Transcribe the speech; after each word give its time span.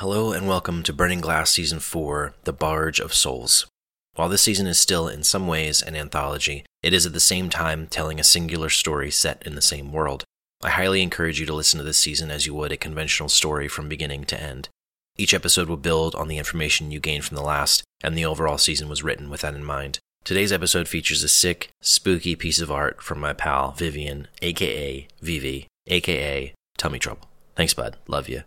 Hello 0.00 0.32
and 0.32 0.48
welcome 0.48 0.82
to 0.84 0.94
Burning 0.94 1.20
Glass 1.20 1.50
Season 1.50 1.78
4 1.78 2.32
The 2.44 2.54
Barge 2.54 3.00
of 3.00 3.12
Souls. 3.12 3.66
While 4.14 4.30
this 4.30 4.40
season 4.40 4.66
is 4.66 4.80
still, 4.80 5.08
in 5.08 5.22
some 5.22 5.46
ways, 5.46 5.82
an 5.82 5.94
anthology, 5.94 6.64
it 6.82 6.94
is 6.94 7.04
at 7.04 7.12
the 7.12 7.20
same 7.20 7.50
time 7.50 7.86
telling 7.86 8.18
a 8.18 8.24
singular 8.24 8.70
story 8.70 9.10
set 9.10 9.46
in 9.46 9.56
the 9.56 9.60
same 9.60 9.92
world. 9.92 10.24
I 10.62 10.70
highly 10.70 11.02
encourage 11.02 11.38
you 11.38 11.44
to 11.44 11.52
listen 11.52 11.76
to 11.76 11.84
this 11.84 11.98
season 11.98 12.30
as 12.30 12.46
you 12.46 12.54
would 12.54 12.72
a 12.72 12.78
conventional 12.78 13.28
story 13.28 13.68
from 13.68 13.90
beginning 13.90 14.24
to 14.24 14.42
end. 14.42 14.70
Each 15.18 15.34
episode 15.34 15.68
will 15.68 15.76
build 15.76 16.14
on 16.14 16.28
the 16.28 16.38
information 16.38 16.90
you 16.90 16.98
gained 16.98 17.26
from 17.26 17.36
the 17.36 17.42
last, 17.42 17.82
and 18.02 18.16
the 18.16 18.24
overall 18.24 18.56
season 18.56 18.88
was 18.88 19.02
written 19.02 19.28
with 19.28 19.42
that 19.42 19.54
in 19.54 19.64
mind. 19.64 19.98
Today's 20.24 20.50
episode 20.50 20.88
features 20.88 21.22
a 21.22 21.28
sick, 21.28 21.68
spooky 21.82 22.34
piece 22.36 22.62
of 22.62 22.70
art 22.70 23.02
from 23.02 23.20
my 23.20 23.34
pal 23.34 23.72
Vivian, 23.72 24.28
aka 24.40 25.06
Vivi, 25.20 25.66
aka 25.88 26.54
Tummy 26.78 26.98
Trouble. 26.98 27.28
Thanks, 27.54 27.74
bud. 27.74 27.98
Love 28.08 28.30
you. 28.30 28.44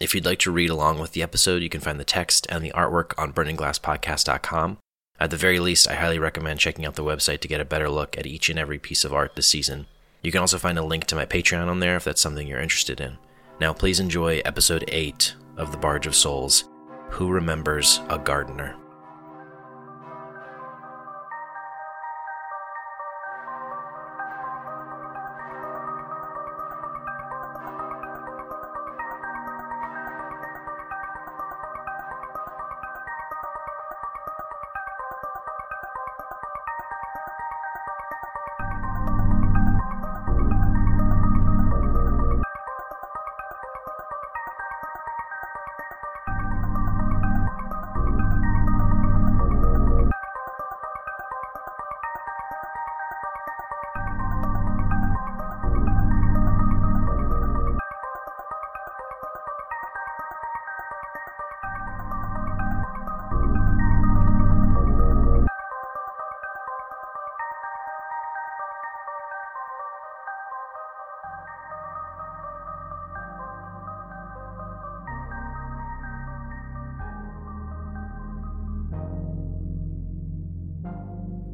If 0.00 0.14
you'd 0.14 0.24
like 0.24 0.38
to 0.40 0.50
read 0.50 0.70
along 0.70 0.98
with 0.98 1.12
the 1.12 1.22
episode, 1.22 1.62
you 1.62 1.68
can 1.68 1.82
find 1.82 2.00
the 2.00 2.04
text 2.04 2.46
and 2.48 2.64
the 2.64 2.72
artwork 2.72 3.12
on 3.18 3.34
burningglasspodcast.com. 3.34 4.78
At 5.20 5.30
the 5.30 5.36
very 5.36 5.60
least, 5.60 5.86
I 5.86 5.94
highly 5.94 6.18
recommend 6.18 6.58
checking 6.58 6.86
out 6.86 6.94
the 6.94 7.04
website 7.04 7.40
to 7.40 7.48
get 7.48 7.60
a 7.60 7.66
better 7.66 7.90
look 7.90 8.16
at 8.16 8.26
each 8.26 8.48
and 8.48 8.58
every 8.58 8.78
piece 8.78 9.04
of 9.04 9.12
art 9.12 9.36
this 9.36 9.46
season. 9.46 9.86
You 10.22 10.32
can 10.32 10.40
also 10.40 10.56
find 10.56 10.78
a 10.78 10.82
link 10.82 11.04
to 11.04 11.16
my 11.16 11.26
Patreon 11.26 11.68
on 11.68 11.80
there 11.80 11.96
if 11.96 12.04
that's 12.04 12.22
something 12.22 12.48
you're 12.48 12.60
interested 12.60 12.98
in. 12.98 13.18
Now, 13.60 13.74
please 13.74 14.00
enjoy 14.00 14.40
episode 14.46 14.86
8 14.88 15.34
of 15.58 15.70
The 15.70 15.76
Barge 15.76 16.06
of 16.06 16.14
Souls 16.14 16.64
Who 17.10 17.30
Remembers 17.30 18.00
a 18.08 18.18
Gardener? 18.18 18.79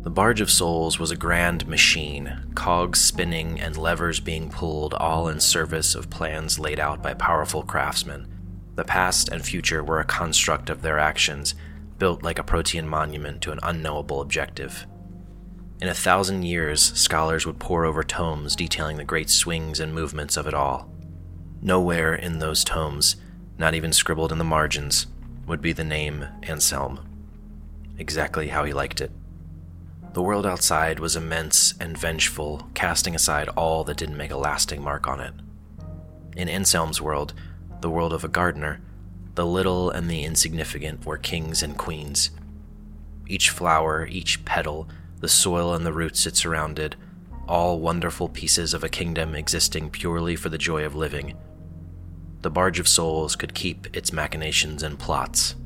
The 0.07 0.11
Barge 0.11 0.41
of 0.41 0.53
Souls 0.53 1.01
was 1.01 1.11
a 1.11 1.17
grand 1.17 1.67
machine, 1.67 2.45
cogs 2.55 3.01
spinning 3.01 3.59
and 3.59 3.77
levers 3.77 4.21
being 4.21 4.51
pulled, 4.51 4.95
all 4.95 5.27
in 5.27 5.41
service 5.41 5.97
of 5.97 6.11
plans 6.11 6.61
laid 6.61 6.79
out 6.79 7.03
by 7.03 7.13
powerful 7.13 7.65
craftsmen. 7.65 8.29
The 8.77 8.85
past 8.85 9.29
and 9.31 9.45
future 9.45 9.83
were 9.83 9.99
a 9.99 10.05
construct 10.05 10.71
of 10.71 10.83
their 10.83 11.01
actions, 11.01 11.57
built 11.99 12.23
like 12.23 12.39
a 12.39 12.45
protean 12.45 12.87
monument 12.87 13.43
to 13.43 13.51
an 13.51 13.59
unknowable 13.65 14.21
objective. 14.21 14.87
In 15.81 15.89
a 15.89 15.93
thousand 15.93 16.45
years, 16.45 16.81
scholars 16.81 17.45
would 17.45 17.59
pore 17.59 17.85
over 17.85 18.05
tomes 18.05 18.55
detailing 18.55 18.99
the 18.99 19.05
great 19.05 19.29
swings 19.29 19.81
and 19.81 19.93
movements 19.93 20.37
of 20.37 20.47
it 20.47 20.55
all. 20.55 20.89
Nowhere 21.61 22.15
in 22.15 22.39
those 22.39 22.63
tomes, 22.63 23.17
not 23.59 23.75
even 23.75 23.93
scribbled 23.93 24.31
in 24.31 24.39
the 24.39 24.45
margins, 24.45 25.09
would 25.49 25.61
be 25.61 25.73
the 25.73 25.83
name 25.83 26.29
Anselm. 26.45 27.01
Exactly 27.99 28.47
how 28.47 28.63
he 28.63 28.73
liked 28.73 29.01
it. 29.01 29.11
The 30.17 30.23
world 30.23 30.47
outside 30.47 30.99
was 30.99 31.15
immense 31.15 31.75
and 31.79 31.95
vengeful, 31.95 32.71
casting 32.73 33.15
aside 33.15 33.51
all 33.51 33.85
that 33.85 33.99
didn't 33.99 34.17
make 34.17 34.31
a 34.31 34.39
lasting 34.39 34.83
mark 34.83 35.07
on 35.07 35.21
it. 35.21 35.35
In 36.35 36.49
Anselm's 36.49 37.03
world, 37.03 37.35
the 37.83 37.91
world 37.91 38.15
of 38.15 38.25
a 38.25 38.29
gardener, 38.29 38.81
the 39.35 39.45
little 39.45 39.91
and 39.91 40.09
the 40.09 40.25
insignificant 40.25 41.05
were 41.05 41.19
kings 41.19 41.63
and 41.63 41.77
queens. 41.77 42.31
Each 43.29 43.51
flower, 43.51 44.07
each 44.07 44.43
petal, 44.47 44.89
the 45.21 45.29
soil 45.29 45.75
and 45.75 45.85
the 45.85 45.93
roots 45.93 46.27
it 46.27 46.35
surrounded, 46.35 46.97
all 47.47 47.79
wonderful 47.79 48.31
pieces 48.31 48.73
of 48.73 48.83
a 48.83 48.89
kingdom 48.89 49.35
existing 49.35 49.91
purely 49.91 50.35
for 50.35 50.49
the 50.49 50.57
joy 50.57 50.87
of 50.87 50.95
living. 50.95 51.37
The 52.41 52.49
Barge 52.49 52.81
of 52.81 52.89
Souls 52.89 53.37
could 53.37 53.53
keep 53.53 53.95
its 53.95 54.15
machinations 54.15 54.83
and 54.83 54.99
plots. 54.99 55.57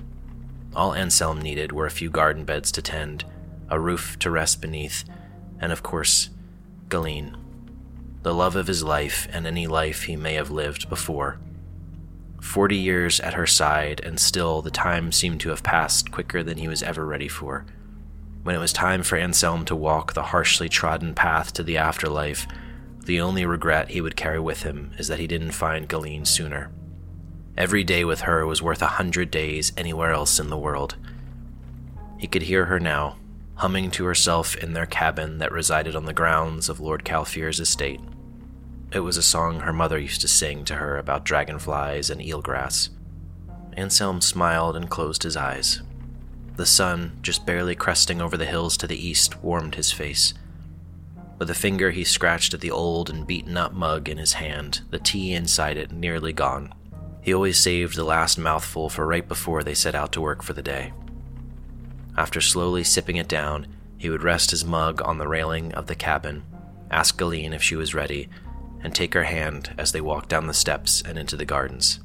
All 0.75 0.93
Anselm 0.93 1.41
needed 1.41 1.71
were 1.71 1.87
a 1.87 1.91
few 1.93 2.11
garden 2.11 2.43
beds 2.43 2.73
to 2.73 2.83
tend 2.83 3.25
a 3.71 3.81
roof 3.81 4.19
to 4.19 4.31
rest 4.31 4.61
beneath, 4.61 5.05
and 5.61 5.73
of 5.73 5.83
course, 5.83 6.31
Galeen, 6.89 7.37
the 8.23 8.35
love 8.35 8.57
of 8.57 8.67
his 8.67 8.83
life 8.83 9.29
and 9.33 9.47
any 9.47 9.67
life 9.67 10.03
he 10.03 10.17
may 10.17 10.35
have 10.35 10.51
lived 10.51 10.89
before. 10.89 11.39
Forty 12.41 12.77
years 12.77 13.21
at 13.21 13.35
her 13.35 13.47
side, 13.47 14.01
and 14.01 14.19
still 14.19 14.63
the 14.63 14.71
time 14.71 15.13
seemed 15.13 15.41
to 15.43 15.51
have 15.51 15.63
passed 15.63 16.11
quicker 16.11 16.43
than 16.43 16.59
he 16.59 16.69
was 16.69 16.83
ever 16.83 17.07
ready 17.07 17.29
for. 17.29 17.65
When 18.43 18.55
it 18.55 18.59
was 18.59 18.73
time 18.73 19.03
for 19.03 19.17
Anselm 19.17 19.65
to 19.67 19.77
walk 19.77 20.15
the 20.15 20.25
harshly 20.25 20.69
trodden 20.69 21.15
path 21.15 21.53
to 21.55 21.63
the 21.63 21.77
afterlife, 21.77 22.47
the 23.05 23.21
only 23.21 23.45
regret 23.45 23.91
he 23.91 24.01
would 24.01 24.17
carry 24.17 24.41
with 24.41 24.63
him 24.63 24.93
is 24.99 25.09
that 25.09 25.19
he 25.19 25.27
didn't 25.27 25.53
find 25.53 25.89
Galeen 25.89 26.27
sooner. 26.27 26.71
Every 27.57 27.85
day 27.85 28.05
with 28.05 28.23
her 28.23 28.47
was 28.47 28.63
worth 28.63 28.81
a 28.81 28.87
hundred 28.87 29.31
days 29.31 29.73
anywhere 29.77 30.13
else 30.13 30.41
in 30.41 30.49
the 30.49 30.59
world. 30.59 30.97
He 32.17 32.27
could 32.27 32.43
hear 32.43 32.67
her 32.67 32.81
now, 32.81 33.17
humming 33.61 33.91
to 33.91 34.07
herself 34.07 34.57
in 34.57 34.73
their 34.73 34.87
cabin 34.87 35.37
that 35.37 35.53
resided 35.53 35.95
on 35.95 36.07
the 36.07 36.15
grounds 36.15 36.71
of 36.71 36.81
Lord 36.81 37.05
Calfear's 37.05 37.61
estate. 37.61 38.01
It 38.91 39.01
was 39.01 39.19
a 39.19 39.23
song 39.23 39.61
her 39.61 39.73
mother 39.73 39.99
used 39.99 40.23
to 40.23 40.29
sing 40.29 40.65
to 40.65 40.77
her 40.77 40.97
about 40.97 41.27
dragonflies 41.27 42.09
and 42.09 42.23
eelgrass. 42.23 42.89
Anselm 43.77 44.23
smiled 44.23 44.77
and 44.77 44.89
closed 44.89 45.25
his 45.25 45.37
eyes. 45.37 45.83
The 46.57 46.65
sun, 46.65 47.19
just 47.21 47.45
barely 47.45 47.75
cresting 47.75 48.23
over 48.23 48.39
the 48.39 48.47
hills 48.47 48.79
to 48.79 48.87
the 48.87 49.07
east, 49.07 49.43
warmed 49.43 49.75
his 49.75 49.93
face. 49.93 50.33
With 51.39 51.51
a 51.51 51.55
finger, 51.55 51.91
he 51.91 52.03
scratched 52.03 52.55
at 52.55 52.61
the 52.61 52.71
old 52.71 53.11
and 53.11 53.27
beaten 53.27 53.59
up 53.59 53.75
mug 53.75 54.09
in 54.09 54.17
his 54.17 54.33
hand, 54.33 54.81
the 54.89 54.99
tea 54.99 55.35
inside 55.35 55.77
it 55.77 55.93
nearly 55.93 56.33
gone. 56.33 56.73
He 57.21 57.35
always 57.35 57.59
saved 57.59 57.95
the 57.95 58.05
last 58.05 58.39
mouthful 58.39 58.89
for 58.89 59.07
right 59.07 59.29
before 59.29 59.63
they 59.63 59.75
set 59.75 59.95
out 59.95 60.13
to 60.13 60.23
work 60.23 60.43
for 60.43 60.55
the 60.55 60.63
day. 60.63 60.95
After 62.17 62.41
slowly 62.41 62.85
sipping 62.85 63.17
it 63.17 63.29
down, 63.29 63.67
he 63.97 64.11
would 64.11 64.23
rest 64.23 64.51
his 64.51 64.65
mug 64.65 65.03
on 65.03 65.19
the 65.19 65.29
railing 65.29 65.73
of 65.75 65.87
the 65.87 65.95
cabin, 65.95 66.43
ask 66.91 67.19
Galeen 67.19 67.53
if 67.53 67.63
she 67.63 67.77
was 67.77 67.95
ready, 67.95 68.29
and 68.83 68.95
take 68.95 69.15
her 69.15 69.25
hand 69.25 69.75
as 69.77 69.93
they 69.93 70.01
walked 70.01 70.29
down 70.29 70.47
the 70.47 70.55
steps 70.55 71.03
and 71.03 71.19
into 71.19 71.37
the 71.37 71.45
gardens. 71.45 72.01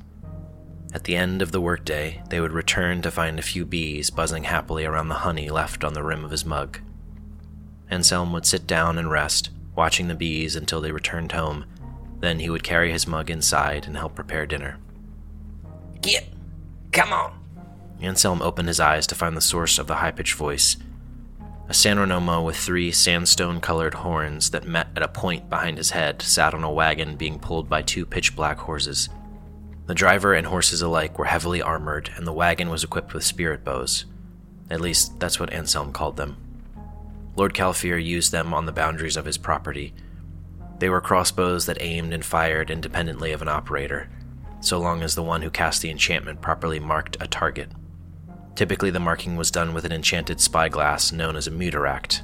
At 0.94 1.04
the 1.06 1.16
end 1.16 1.42
of 1.42 1.52
the 1.52 1.62
workday, 1.62 2.22
they 2.30 2.40
would 2.40 2.54
return 2.54 3.02
to 3.02 3.12
find 3.12 3.38
a 3.38 3.44
few 3.44 3.66
bees 3.66 4.10
buzzing 4.10 4.46
happily 4.46 4.86
around 4.86 5.10
the 5.10 5.16
honey 5.16 5.50
left 5.50 5.84
on 5.84 5.94
the 5.94 6.04
rim 6.04 6.24
of 6.24 6.32
his 6.32 6.46
mug. 6.46 6.80
Anselm 7.90 8.34
would 8.34 8.46
sit 8.46 8.66
down 8.66 8.98
and 8.98 9.12
rest, 9.12 9.50
watching 9.76 10.08
the 10.08 10.16
bees 10.16 10.56
until 10.56 10.82
they 10.82 10.92
returned 10.92 11.34
home. 11.34 11.66
Then 12.20 12.40
he 12.40 12.50
would 12.50 12.64
carry 12.64 12.92
his 12.92 13.08
mug 13.08 13.30
inside 13.30 13.86
and 13.86 13.98
help 13.98 14.16
prepare 14.16 14.46
dinner. 14.46 14.80
Get! 16.02 16.30
Come 16.92 17.12
on! 17.12 17.45
Anselm 18.06 18.42
opened 18.42 18.68
his 18.68 18.80
eyes 18.80 19.08
to 19.08 19.16
find 19.16 19.36
the 19.36 19.42
source 19.42 19.78
of 19.78 19.88
the 19.88 19.96
high 19.96 20.12
pitched 20.12 20.36
voice. 20.36 20.78
A 21.68 21.74
San 21.74 21.98
Renomo 21.98 22.46
with 22.46 22.56
three 22.56 22.92
sandstone 22.92 23.60
colored 23.60 23.96
horns 23.96 24.52
that 24.52 24.68
met 24.68 24.88
at 24.96 25.02
a 25.02 25.08
point 25.08 25.50
behind 25.50 25.78
his 25.78 25.90
head 25.90 26.22
sat 26.22 26.54
on 26.54 26.64
a 26.64 26.72
wagon 26.72 27.16
being 27.16 27.40
pulled 27.40 27.68
by 27.68 27.82
two 27.82 28.06
pitch 28.06 28.36
black 28.36 28.60
horses. 28.60 29.10
The 29.88 29.96
driver 29.96 30.34
and 30.34 30.46
horses 30.46 30.82
alike 30.82 31.18
were 31.18 31.26
heavily 31.26 31.62
armored, 31.62 32.12
and 32.16 32.28
the 32.28 32.34
wagon 32.34 32.70
was 32.70 32.84
equipped 32.84 33.14
with 33.14 33.24
spirit 33.24 33.64
bows. 33.64 34.06
At 34.70 34.82
least, 34.82 35.20
that's 35.20 35.40
what 35.40 35.52
Anselm 35.52 35.92
called 35.92 36.18
them. 36.18 36.38
Lord 37.36 37.54
Calfear 37.54 37.98
used 37.98 38.32
them 38.32 38.54
on 38.54 38.66
the 38.66 38.72
boundaries 38.72 39.18
of 39.18 39.26
his 39.26 39.38
property. 39.38 39.94
They 40.80 40.90
were 40.90 41.02
crossbows 41.02 41.66
that 41.66 41.82
aimed 41.82 42.14
and 42.14 42.24
fired 42.24 42.70
independently 42.70 43.32
of 43.32 43.42
an 43.42 43.48
operator, 43.48 44.10
so 44.60 44.80
long 44.80 45.02
as 45.02 45.16
the 45.16 45.24
one 45.24 45.42
who 45.42 45.50
cast 45.50 45.82
the 45.82 45.90
enchantment 45.90 46.42
properly 46.42 46.80
marked 46.80 47.18
a 47.20 47.28
target. 47.28 47.70
Typically, 48.56 48.90
the 48.90 49.00
marking 49.00 49.36
was 49.36 49.52
done 49.52 49.74
with 49.74 49.86
an 49.86 49.92
enchanted 49.92 50.40
spyglass 50.40 51.12
known 51.12 51.36
as 51.36 51.48
a 51.48 51.52
mutaract. 51.52 52.22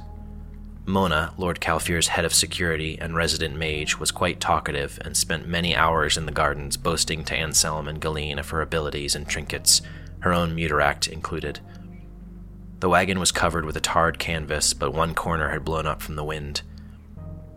Mona, 0.84 1.32
Lord 1.36 1.60
Calfear's 1.60 2.08
head 2.08 2.24
of 2.24 2.34
security 2.34 2.98
and 3.00 3.14
resident 3.14 3.54
mage, 3.54 4.00
was 4.00 4.10
quite 4.10 4.40
talkative 4.40 4.98
and 5.04 5.16
spent 5.16 5.46
many 5.46 5.76
hours 5.76 6.16
in 6.16 6.26
the 6.26 6.32
gardens 6.32 6.76
boasting 6.76 7.24
to 7.24 7.36
Anselm 7.36 7.86
and 7.86 8.00
Galeen 8.00 8.38
of 8.38 8.48
her 8.50 8.60
abilities 8.62 9.14
and 9.14 9.28
trinkets, 9.28 9.82
her 10.20 10.32
own 10.32 10.56
mutaract 10.56 11.06
included. 11.06 11.60
The 12.80 12.88
wagon 12.88 13.20
was 13.20 13.30
covered 13.30 13.64
with 13.64 13.76
a 13.76 13.80
tarred 13.80 14.18
canvas, 14.18 14.74
but 14.74 14.92
one 14.92 15.14
corner 15.14 15.50
had 15.50 15.64
blown 15.64 15.86
up 15.86 16.02
from 16.02 16.16
the 16.16 16.24
wind. 16.24 16.62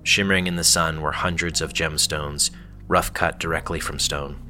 Shimmering 0.04 0.45
in 0.45 0.56
the 0.56 0.63
sun 0.63 1.01
were 1.01 1.13
hundreds 1.13 1.62
of 1.62 1.74
gemstones, 1.74 2.51
rough 2.88 3.12
cut 3.12 3.39
directly 3.39 3.80
from 3.80 3.98
stone. 3.98 4.45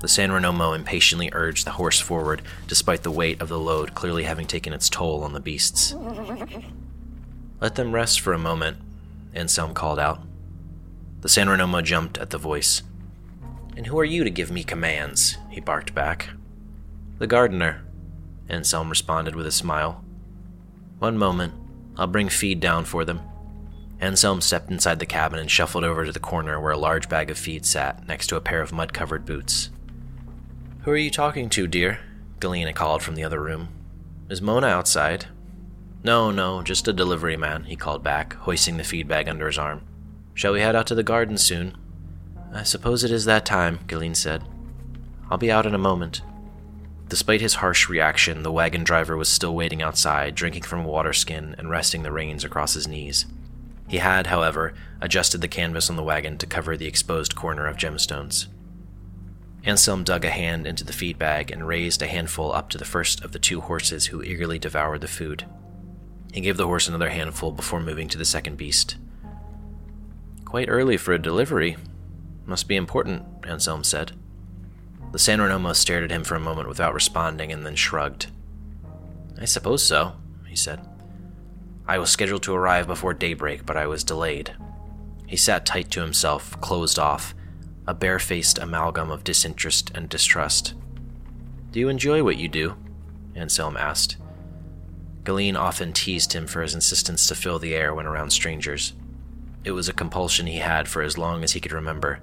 The 0.00 0.08
San 0.08 0.30
Renomo 0.30 0.74
impatiently 0.76 1.30
urged 1.32 1.66
the 1.66 1.72
horse 1.72 1.98
forward, 1.98 2.42
despite 2.68 3.02
the 3.02 3.10
weight 3.10 3.40
of 3.40 3.48
the 3.48 3.58
load 3.58 3.94
clearly 3.94 4.24
having 4.24 4.46
taken 4.46 4.72
its 4.72 4.90
toll 4.90 5.24
on 5.24 5.32
the 5.32 5.40
beasts. 5.40 5.94
Let 7.60 7.76
them 7.76 7.92
rest 7.92 8.20
for 8.20 8.32
a 8.32 8.38
moment, 8.38 8.76
Anselm 9.34 9.72
called 9.72 9.98
out. 9.98 10.20
The 11.22 11.28
San 11.28 11.48
Renomo 11.48 11.82
jumped 11.82 12.18
at 12.18 12.30
the 12.30 12.38
voice. 12.38 12.82
And 13.76 13.86
who 13.86 13.98
are 13.98 14.04
you 14.04 14.22
to 14.24 14.30
give 14.30 14.50
me 14.50 14.64
commands? 14.64 15.38
he 15.50 15.60
barked 15.60 15.94
back. 15.94 16.28
The 17.18 17.26
gardener, 17.26 17.82
Anselm 18.48 18.90
responded 18.90 19.34
with 19.34 19.46
a 19.46 19.52
smile. 19.52 20.04
One 20.98 21.18
moment. 21.18 21.54
I'll 21.98 22.06
bring 22.06 22.28
feed 22.28 22.60
down 22.60 22.84
for 22.84 23.06
them. 23.06 23.20
Anselm 24.00 24.42
stepped 24.42 24.70
inside 24.70 24.98
the 24.98 25.06
cabin 25.06 25.38
and 25.38 25.50
shuffled 25.50 25.84
over 25.84 26.04
to 26.04 26.12
the 26.12 26.20
corner 26.20 26.60
where 26.60 26.72
a 26.72 26.78
large 26.78 27.08
bag 27.08 27.30
of 27.30 27.38
feed 27.38 27.64
sat 27.64 28.06
next 28.06 28.26
to 28.26 28.36
a 28.36 28.40
pair 28.42 28.60
of 28.60 28.72
mud 28.72 28.92
covered 28.92 29.24
boots. 29.24 29.70
Who 30.86 30.92
are 30.92 30.96
you 30.96 31.10
talking 31.10 31.50
to, 31.50 31.66
dear? 31.66 31.98
Galeen 32.38 32.72
called 32.72 33.02
from 33.02 33.16
the 33.16 33.24
other 33.24 33.42
room. 33.42 33.70
Is 34.30 34.40
Mona 34.40 34.68
outside? 34.68 35.26
No, 36.04 36.30
no, 36.30 36.62
just 36.62 36.86
a 36.86 36.92
delivery 36.92 37.36
man, 37.36 37.64
he 37.64 37.74
called 37.74 38.04
back, 38.04 38.34
hoisting 38.34 38.76
the 38.76 38.84
feed 38.84 39.08
bag 39.08 39.28
under 39.28 39.48
his 39.48 39.58
arm. 39.58 39.82
Shall 40.32 40.52
we 40.52 40.60
head 40.60 40.76
out 40.76 40.86
to 40.86 40.94
the 40.94 41.02
garden 41.02 41.38
soon? 41.38 41.76
I 42.54 42.62
suppose 42.62 43.02
it 43.02 43.10
is 43.10 43.24
that 43.24 43.44
time, 43.44 43.80
Galeen 43.88 44.14
said. 44.14 44.44
I'll 45.28 45.38
be 45.38 45.50
out 45.50 45.66
in 45.66 45.74
a 45.74 45.78
moment. 45.78 46.22
Despite 47.08 47.40
his 47.40 47.54
harsh 47.54 47.88
reaction, 47.88 48.44
the 48.44 48.52
wagon 48.52 48.84
driver 48.84 49.16
was 49.16 49.28
still 49.28 49.56
waiting 49.56 49.82
outside, 49.82 50.36
drinking 50.36 50.62
from 50.62 50.84
a 50.84 50.88
water 50.88 51.12
skin 51.12 51.56
and 51.58 51.68
resting 51.68 52.04
the 52.04 52.12
reins 52.12 52.44
across 52.44 52.74
his 52.74 52.86
knees. 52.86 53.26
He 53.88 53.96
had, 53.96 54.28
however, 54.28 54.72
adjusted 55.00 55.40
the 55.40 55.48
canvas 55.48 55.90
on 55.90 55.96
the 55.96 56.04
wagon 56.04 56.38
to 56.38 56.46
cover 56.46 56.76
the 56.76 56.86
exposed 56.86 57.34
corner 57.34 57.66
of 57.66 57.76
gemstones. 57.76 58.46
Anselm 59.66 60.04
dug 60.04 60.24
a 60.24 60.30
hand 60.30 60.64
into 60.64 60.84
the 60.84 60.92
feed 60.92 61.18
bag 61.18 61.50
and 61.50 61.66
raised 61.66 62.00
a 62.00 62.06
handful 62.06 62.52
up 62.52 62.70
to 62.70 62.78
the 62.78 62.84
first 62.84 63.24
of 63.24 63.32
the 63.32 63.38
two 63.40 63.60
horses 63.60 64.06
who 64.06 64.22
eagerly 64.22 64.60
devoured 64.60 65.00
the 65.00 65.08
food. 65.08 65.44
He 66.32 66.40
gave 66.40 66.56
the 66.56 66.68
horse 66.68 66.86
another 66.86 67.10
handful 67.10 67.50
before 67.50 67.80
moving 67.80 68.06
to 68.08 68.18
the 68.18 68.24
second 68.24 68.56
beast. 68.56 68.96
Quite 70.44 70.68
early 70.68 70.96
for 70.96 71.12
a 71.12 71.18
delivery. 71.18 71.76
Must 72.44 72.68
be 72.68 72.76
important, 72.76 73.24
Anselm 73.44 73.82
said. 73.82 74.12
The 75.10 75.18
San 75.18 75.40
Renomo 75.40 75.74
stared 75.74 76.04
at 76.04 76.12
him 76.12 76.22
for 76.22 76.36
a 76.36 76.40
moment 76.40 76.68
without 76.68 76.94
responding 76.94 77.50
and 77.50 77.66
then 77.66 77.74
shrugged. 77.74 78.28
I 79.40 79.46
suppose 79.46 79.84
so, 79.84 80.12
he 80.46 80.54
said. 80.54 80.86
I 81.88 81.98
was 81.98 82.10
scheduled 82.10 82.44
to 82.44 82.54
arrive 82.54 82.86
before 82.86 83.14
daybreak, 83.14 83.66
but 83.66 83.76
I 83.76 83.88
was 83.88 84.04
delayed. 84.04 84.54
He 85.26 85.36
sat 85.36 85.66
tight 85.66 85.90
to 85.90 86.02
himself, 86.02 86.60
closed 86.60 87.00
off, 87.00 87.34
a 87.86 87.94
barefaced 87.94 88.58
amalgam 88.58 89.10
of 89.10 89.24
disinterest 89.24 89.90
and 89.94 90.08
distrust. 90.08 90.74
Do 91.70 91.80
you 91.80 91.88
enjoy 91.88 92.22
what 92.24 92.38
you 92.38 92.48
do? 92.48 92.76
Anselm 93.34 93.76
asked. 93.76 94.16
Galeen 95.24 95.56
often 95.56 95.92
teased 95.92 96.32
him 96.32 96.46
for 96.46 96.62
his 96.62 96.74
insistence 96.74 97.26
to 97.26 97.34
fill 97.34 97.58
the 97.58 97.74
air 97.74 97.94
when 97.94 98.06
around 98.06 98.30
strangers. 98.30 98.92
It 99.64 99.72
was 99.72 99.88
a 99.88 99.92
compulsion 99.92 100.46
he 100.46 100.58
had 100.58 100.88
for 100.88 101.02
as 101.02 101.18
long 101.18 101.42
as 101.42 101.52
he 101.52 101.60
could 101.60 101.72
remember, 101.72 102.20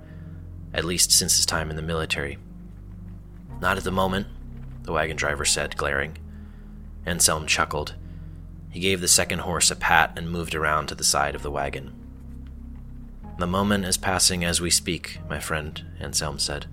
at 0.73 0.85
least 0.85 1.11
since 1.11 1.35
his 1.35 1.45
time 1.45 1.69
in 1.69 1.75
the 1.75 1.81
military. 1.81 2.37
Not 3.59 3.77
at 3.77 3.83
the 3.83 3.91
moment, 3.91 4.27
the 4.83 4.93
wagon 4.93 5.15
driver 5.15 5.45
said, 5.45 5.77
glaring. 5.77 6.17
Anselm 7.05 7.45
chuckled. 7.45 7.95
He 8.69 8.79
gave 8.79 9.01
the 9.01 9.07
second 9.07 9.39
horse 9.39 9.69
a 9.69 9.75
pat 9.75 10.13
and 10.17 10.31
moved 10.31 10.55
around 10.55 10.87
to 10.87 10.95
the 10.95 11.03
side 11.03 11.35
of 11.35 11.43
the 11.43 11.51
wagon. 11.51 11.93
The 13.39 13.47
moment 13.47 13.85
is 13.85 13.97
passing 13.97 14.45
as 14.45 14.61
we 14.61 14.69
speak, 14.69 15.19
my 15.29 15.39
friend, 15.39 15.83
Anselm 15.99 16.39
said. 16.39 16.67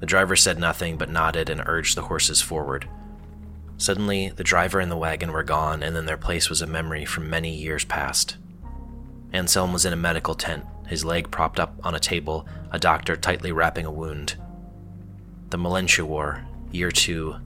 The 0.00 0.06
driver 0.06 0.36
said 0.36 0.58
nothing 0.58 0.96
but 0.96 1.10
nodded 1.10 1.50
and 1.50 1.62
urged 1.66 1.96
the 1.96 2.02
horses 2.02 2.40
forward. 2.40 2.88
Suddenly, 3.76 4.30
the 4.30 4.44
driver 4.44 4.80
and 4.80 4.90
the 4.90 4.96
wagon 4.96 5.32
were 5.32 5.42
gone, 5.42 5.82
and 5.82 5.96
in 5.96 6.06
their 6.06 6.16
place 6.16 6.48
was 6.48 6.62
a 6.62 6.66
memory 6.66 7.04
from 7.04 7.30
many 7.30 7.54
years 7.54 7.84
past. 7.84 8.36
Anselm 9.32 9.72
was 9.72 9.84
in 9.84 9.92
a 9.92 9.96
medical 9.96 10.34
tent, 10.34 10.64
his 10.86 11.04
leg 11.04 11.30
propped 11.30 11.60
up 11.60 11.74
on 11.84 11.94
a 11.94 12.00
table, 12.00 12.46
a 12.70 12.78
doctor 12.78 13.16
tightly 13.16 13.52
wrapping 13.52 13.84
a 13.84 13.90
wound. 13.90 14.36
The 15.50 15.58
Malentia 15.58 16.04
War, 16.04 16.46
year 16.72 16.90
two, 16.90 17.36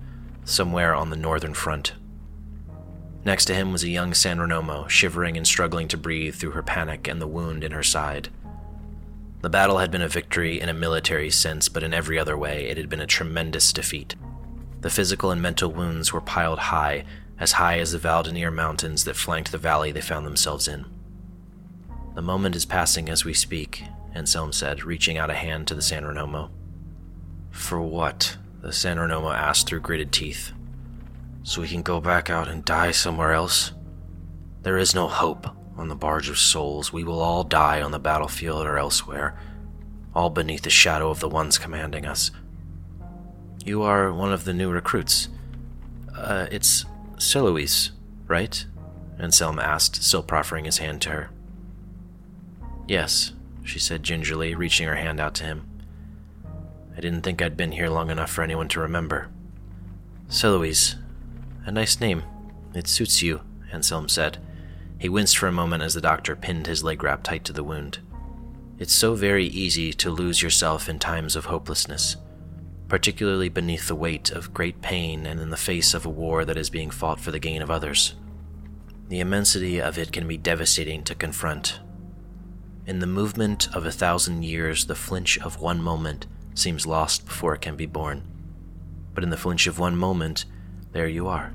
somewhere 0.44 0.94
on 0.94 1.10
the 1.10 1.16
northern 1.16 1.54
front. 1.54 1.94
Next 3.24 3.44
to 3.44 3.54
him 3.54 3.70
was 3.70 3.84
a 3.84 3.88
young 3.88 4.14
San 4.14 4.38
Renomo, 4.38 4.88
shivering 4.88 5.36
and 5.36 5.46
struggling 5.46 5.86
to 5.88 5.96
breathe 5.96 6.34
through 6.34 6.50
her 6.52 6.62
panic 6.62 7.06
and 7.06 7.20
the 7.20 7.28
wound 7.28 7.62
in 7.62 7.72
her 7.72 7.82
side. 7.82 8.30
The 9.42 9.50
battle 9.50 9.78
had 9.78 9.90
been 9.90 10.02
a 10.02 10.08
victory 10.08 10.60
in 10.60 10.68
a 10.68 10.74
military 10.74 11.30
sense, 11.30 11.68
but 11.68 11.82
in 11.82 11.94
every 11.94 12.18
other 12.18 12.36
way, 12.36 12.66
it 12.66 12.76
had 12.76 12.88
been 12.88 13.00
a 13.00 13.06
tremendous 13.06 13.72
defeat. 13.72 14.16
The 14.80 14.90
physical 14.90 15.30
and 15.30 15.40
mental 15.40 15.70
wounds 15.70 16.12
were 16.12 16.20
piled 16.20 16.58
high, 16.58 17.04
as 17.38 17.52
high 17.52 17.78
as 17.78 17.92
the 17.92 17.98
Valdenier 17.98 18.52
mountains 18.52 19.04
that 19.04 19.16
flanked 19.16 19.52
the 19.52 19.58
valley 19.58 19.92
they 19.92 20.00
found 20.00 20.26
themselves 20.26 20.66
in. 20.66 20.86
The 22.14 22.22
moment 22.22 22.56
is 22.56 22.64
passing 22.64 23.08
as 23.08 23.24
we 23.24 23.34
speak, 23.34 23.84
Anselm 24.14 24.52
said, 24.52 24.84
reaching 24.84 25.16
out 25.16 25.30
a 25.30 25.34
hand 25.34 25.66
to 25.68 25.74
the 25.74 25.82
San 25.82 26.04
Renomo. 26.04 26.50
For 27.50 27.80
what? 27.80 28.36
the 28.60 28.72
San 28.72 28.96
Renomo 28.96 29.34
asked 29.34 29.66
through 29.66 29.80
gritted 29.80 30.12
teeth 30.12 30.52
so 31.42 31.60
we 31.60 31.68
can 31.68 31.82
go 31.82 32.00
back 32.00 32.30
out 32.30 32.48
and 32.48 32.64
die 32.64 32.90
somewhere 32.90 33.32
else? 33.32 33.72
There 34.62 34.78
is 34.78 34.94
no 34.94 35.08
hope 35.08 35.46
on 35.76 35.88
the 35.88 35.96
barge 35.96 36.28
of 36.28 36.38
souls. 36.38 36.92
We 36.92 37.04
will 37.04 37.20
all 37.20 37.44
die 37.44 37.82
on 37.82 37.90
the 37.90 37.98
battlefield 37.98 38.66
or 38.66 38.78
elsewhere, 38.78 39.36
all 40.14 40.30
beneath 40.30 40.62
the 40.62 40.70
shadow 40.70 41.10
of 41.10 41.20
the 41.20 41.28
ones 41.28 41.58
commanding 41.58 42.06
us. 42.06 42.30
You 43.64 43.82
are 43.82 44.12
one 44.12 44.32
of 44.32 44.44
the 44.44 44.54
new 44.54 44.70
recruits. 44.70 45.28
Uh, 46.16 46.46
it's 46.50 46.84
Siloise, 47.18 47.92
right? 48.26 48.64
Anselm 49.18 49.58
asked, 49.58 50.02
still 50.02 50.22
proffering 50.22 50.64
his 50.64 50.78
hand 50.78 51.00
to 51.02 51.10
her. 51.10 51.30
Yes, 52.88 53.32
she 53.64 53.78
said 53.78 54.02
gingerly, 54.02 54.54
reaching 54.54 54.86
her 54.86 54.96
hand 54.96 55.20
out 55.20 55.34
to 55.36 55.44
him. 55.44 55.68
I 56.96 57.00
didn't 57.00 57.22
think 57.22 57.40
I'd 57.40 57.56
been 57.56 57.72
here 57.72 57.88
long 57.88 58.10
enough 58.10 58.30
for 58.30 58.42
anyone 58.42 58.68
to 58.68 58.80
remember. 58.80 59.28
Siloise, 60.28 60.96
a 61.64 61.72
nice 61.72 62.00
name. 62.00 62.22
It 62.74 62.88
suits 62.88 63.22
you, 63.22 63.40
Anselm 63.72 64.08
said. 64.08 64.38
He 64.98 65.08
winced 65.08 65.36
for 65.36 65.46
a 65.46 65.52
moment 65.52 65.82
as 65.82 65.94
the 65.94 66.00
doctor 66.00 66.36
pinned 66.36 66.66
his 66.66 66.84
leg 66.84 67.02
wrap 67.02 67.22
tight 67.22 67.44
to 67.44 67.52
the 67.52 67.64
wound. 67.64 67.98
It's 68.78 68.92
so 68.92 69.14
very 69.14 69.46
easy 69.46 69.92
to 69.94 70.10
lose 70.10 70.42
yourself 70.42 70.88
in 70.88 70.98
times 70.98 71.36
of 71.36 71.46
hopelessness, 71.46 72.16
particularly 72.88 73.48
beneath 73.48 73.88
the 73.88 73.94
weight 73.94 74.30
of 74.30 74.54
great 74.54 74.80
pain 74.82 75.26
and 75.26 75.40
in 75.40 75.50
the 75.50 75.56
face 75.56 75.94
of 75.94 76.06
a 76.06 76.10
war 76.10 76.44
that 76.44 76.56
is 76.56 76.70
being 76.70 76.90
fought 76.90 77.20
for 77.20 77.30
the 77.30 77.38
gain 77.38 77.62
of 77.62 77.70
others. 77.70 78.14
The 79.08 79.20
immensity 79.20 79.80
of 79.80 79.98
it 79.98 80.10
can 80.12 80.26
be 80.26 80.36
devastating 80.36 81.04
to 81.04 81.14
confront. 81.14 81.80
In 82.86 82.98
the 82.98 83.06
movement 83.06 83.68
of 83.74 83.86
a 83.86 83.92
thousand 83.92 84.42
years, 84.42 84.86
the 84.86 84.94
flinch 84.94 85.38
of 85.38 85.60
one 85.60 85.82
moment 85.82 86.26
seems 86.54 86.86
lost 86.86 87.26
before 87.26 87.54
it 87.54 87.60
can 87.60 87.76
be 87.76 87.86
born. 87.86 88.22
But 89.14 89.22
in 89.22 89.30
the 89.30 89.36
flinch 89.36 89.66
of 89.66 89.78
one 89.78 89.96
moment, 89.96 90.44
there 90.92 91.08
you 91.08 91.26
are, 91.26 91.52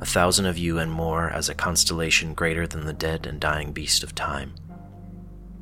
a 0.00 0.06
thousand 0.06 0.46
of 0.46 0.56
you 0.56 0.78
and 0.78 0.90
more 0.90 1.28
as 1.28 1.48
a 1.48 1.54
constellation 1.54 2.34
greater 2.34 2.66
than 2.66 2.86
the 2.86 2.92
dead 2.92 3.26
and 3.26 3.40
dying 3.40 3.72
beast 3.72 4.02
of 4.02 4.14
time. 4.14 4.54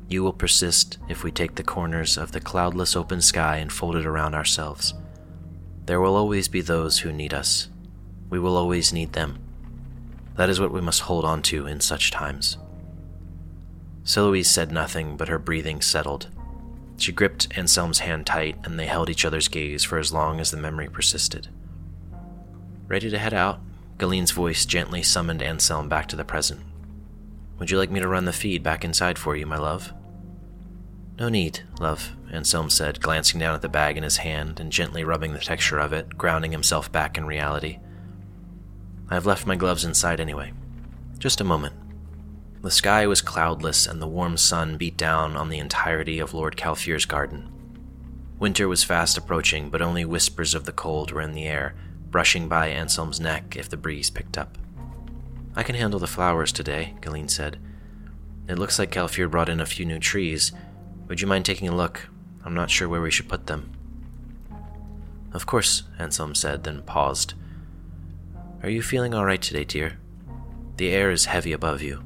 You 0.07 0.23
will 0.23 0.33
persist 0.33 0.97
if 1.07 1.23
we 1.23 1.31
take 1.31 1.55
the 1.55 1.63
corners 1.63 2.17
of 2.17 2.31
the 2.31 2.39
cloudless 2.39 2.95
open 2.95 3.21
sky 3.21 3.57
and 3.57 3.71
fold 3.71 3.95
it 3.95 4.05
around 4.05 4.33
ourselves. 4.33 4.93
There 5.85 6.01
will 6.01 6.15
always 6.15 6.47
be 6.47 6.61
those 6.61 6.99
who 6.99 7.11
need 7.11 7.33
us. 7.33 7.69
We 8.29 8.39
will 8.39 8.57
always 8.57 8.93
need 8.93 9.13
them. 9.13 9.39
That 10.35 10.49
is 10.49 10.59
what 10.59 10.71
we 10.71 10.81
must 10.81 11.01
hold 11.01 11.25
on 11.25 11.41
to 11.43 11.67
in 11.67 11.79
such 11.79 12.11
times. 12.11 12.57
Siloise 14.03 14.49
said 14.49 14.71
nothing, 14.71 15.17
but 15.17 15.27
her 15.27 15.37
breathing 15.37 15.81
settled. 15.81 16.29
She 16.97 17.11
gripped 17.11 17.55
Anselm's 17.57 17.99
hand 17.99 18.25
tight, 18.25 18.57
and 18.63 18.79
they 18.79 18.87
held 18.87 19.09
each 19.09 19.25
other's 19.25 19.47
gaze 19.47 19.83
for 19.83 19.99
as 19.99 20.13
long 20.13 20.39
as 20.39 20.51
the 20.51 20.57
memory 20.57 20.89
persisted. 20.89 21.49
Ready 22.89 23.11
to 23.11 23.19
head 23.19 23.35
out? 23.35 23.59
Galeen's 23.99 24.31
voice 24.31 24.65
gently 24.65 25.03
summoned 25.03 25.43
Anselm 25.43 25.87
back 25.87 26.07
to 26.07 26.15
the 26.15 26.25
present. 26.25 26.61
Would 27.59 27.69
you 27.69 27.77
like 27.77 27.91
me 27.91 27.99
to 27.99 28.07
run 28.07 28.25
the 28.25 28.33
feed 28.33 28.63
back 28.63 28.83
inside 28.83 29.19
for 29.19 29.35
you, 29.35 29.45
my 29.45 29.59
love? 29.59 29.93
No 31.19 31.29
need, 31.29 31.59
love, 31.79 32.13
Anselm 32.31 32.71
said, 32.71 32.99
glancing 32.99 33.39
down 33.39 33.53
at 33.53 33.61
the 33.61 33.69
bag 33.69 33.95
in 33.95 34.01
his 34.01 34.17
hand 34.17 34.59
and 34.59 34.71
gently 34.71 35.03
rubbing 35.03 35.33
the 35.33 35.39
texture 35.39 35.77
of 35.77 35.93
it, 35.93 36.17
grounding 36.17 36.51
himself 36.51 36.91
back 36.91 37.15
in 37.15 37.27
reality. 37.27 37.77
I 39.07 39.13
have 39.13 39.27
left 39.27 39.45
my 39.45 39.55
gloves 39.55 39.85
inside 39.85 40.19
anyway. 40.19 40.51
Just 41.19 41.41
a 41.41 41.43
moment. 41.43 41.75
The 42.63 42.71
sky 42.71 43.05
was 43.05 43.21
cloudless 43.21 43.85
and 43.85 44.01
the 44.01 44.07
warm 44.07 44.35
sun 44.35 44.77
beat 44.77 44.97
down 44.97 45.35
on 45.35 45.49
the 45.49 45.59
entirety 45.59 46.17
of 46.17 46.33
Lord 46.33 46.57
Calfear's 46.57 47.05
garden. 47.05 47.51
Winter 48.39 48.67
was 48.67 48.83
fast 48.83 49.15
approaching, 49.15 49.69
but 49.69 49.81
only 49.81 50.05
whispers 50.05 50.55
of 50.55 50.63
the 50.63 50.71
cold 50.71 51.11
were 51.11 51.21
in 51.21 51.33
the 51.33 51.45
air, 51.45 51.75
brushing 52.11 52.47
by 52.47 52.67
Anselm's 52.69 53.19
neck 53.19 53.55
if 53.55 53.69
the 53.69 53.77
breeze 53.77 54.09
picked 54.09 54.37
up. 54.37 54.57
I 55.55 55.63
can 55.63 55.75
handle 55.75 55.99
the 55.99 56.07
flowers 56.07 56.51
today, 56.51 56.95
Galeen 57.01 57.29
said. 57.29 57.59
It 58.47 58.57
looks 58.57 58.79
like 58.79 58.91
Calfear 58.91 59.29
brought 59.29 59.49
in 59.49 59.59
a 59.59 59.65
few 59.65 59.85
new 59.85 59.99
trees. 59.99 60.51
Would 61.07 61.21
you 61.21 61.27
mind 61.27 61.45
taking 61.45 61.67
a 61.67 61.75
look? 61.75 62.07
I'm 62.43 62.53
not 62.53 62.71
sure 62.71 62.87
where 62.87 63.01
we 63.01 63.11
should 63.11 63.29
put 63.29 63.47
them. 63.47 63.71
Of 65.33 65.45
course, 65.45 65.83
Anselm 65.99 66.33
said, 66.33 66.63
then 66.63 66.81
paused. 66.81 67.33
Are 68.63 68.69
you 68.69 68.81
feeling 68.81 69.13
all 69.13 69.25
right 69.25 69.41
today, 69.41 69.63
dear? 69.63 69.99
The 70.77 70.89
air 70.89 71.11
is 71.11 71.25
heavy 71.25 71.51
above 71.51 71.81
you. 71.81 72.03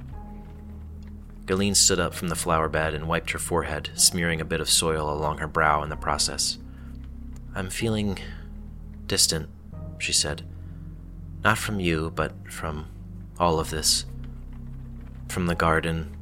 Galeen 1.46 1.76
stood 1.76 2.00
up 2.00 2.14
from 2.14 2.30
the 2.30 2.36
flower 2.36 2.70
bed 2.70 2.94
and 2.94 3.08
wiped 3.08 3.32
her 3.32 3.40
forehead, 3.40 3.90
smearing 3.96 4.40
a 4.40 4.46
bit 4.46 4.62
of 4.62 4.70
soil 4.70 5.12
along 5.12 5.40
her 5.40 5.48
brow 5.48 5.84
in 5.84 5.90
the 5.90 5.96
process. 5.96 6.58
I'm 7.54 7.70
feeling 7.70 8.18
distant, 9.06 9.50
she 10.04 10.14
said. 10.14 10.44
Not 11.44 11.58
from 11.58 11.80
you, 11.80 12.12
but 12.14 12.34
from 12.52 12.88
all 13.40 13.60
of 13.60 13.70
this. 13.70 14.06
From 15.30 15.48
the 15.48 15.56
garden, 15.56 16.16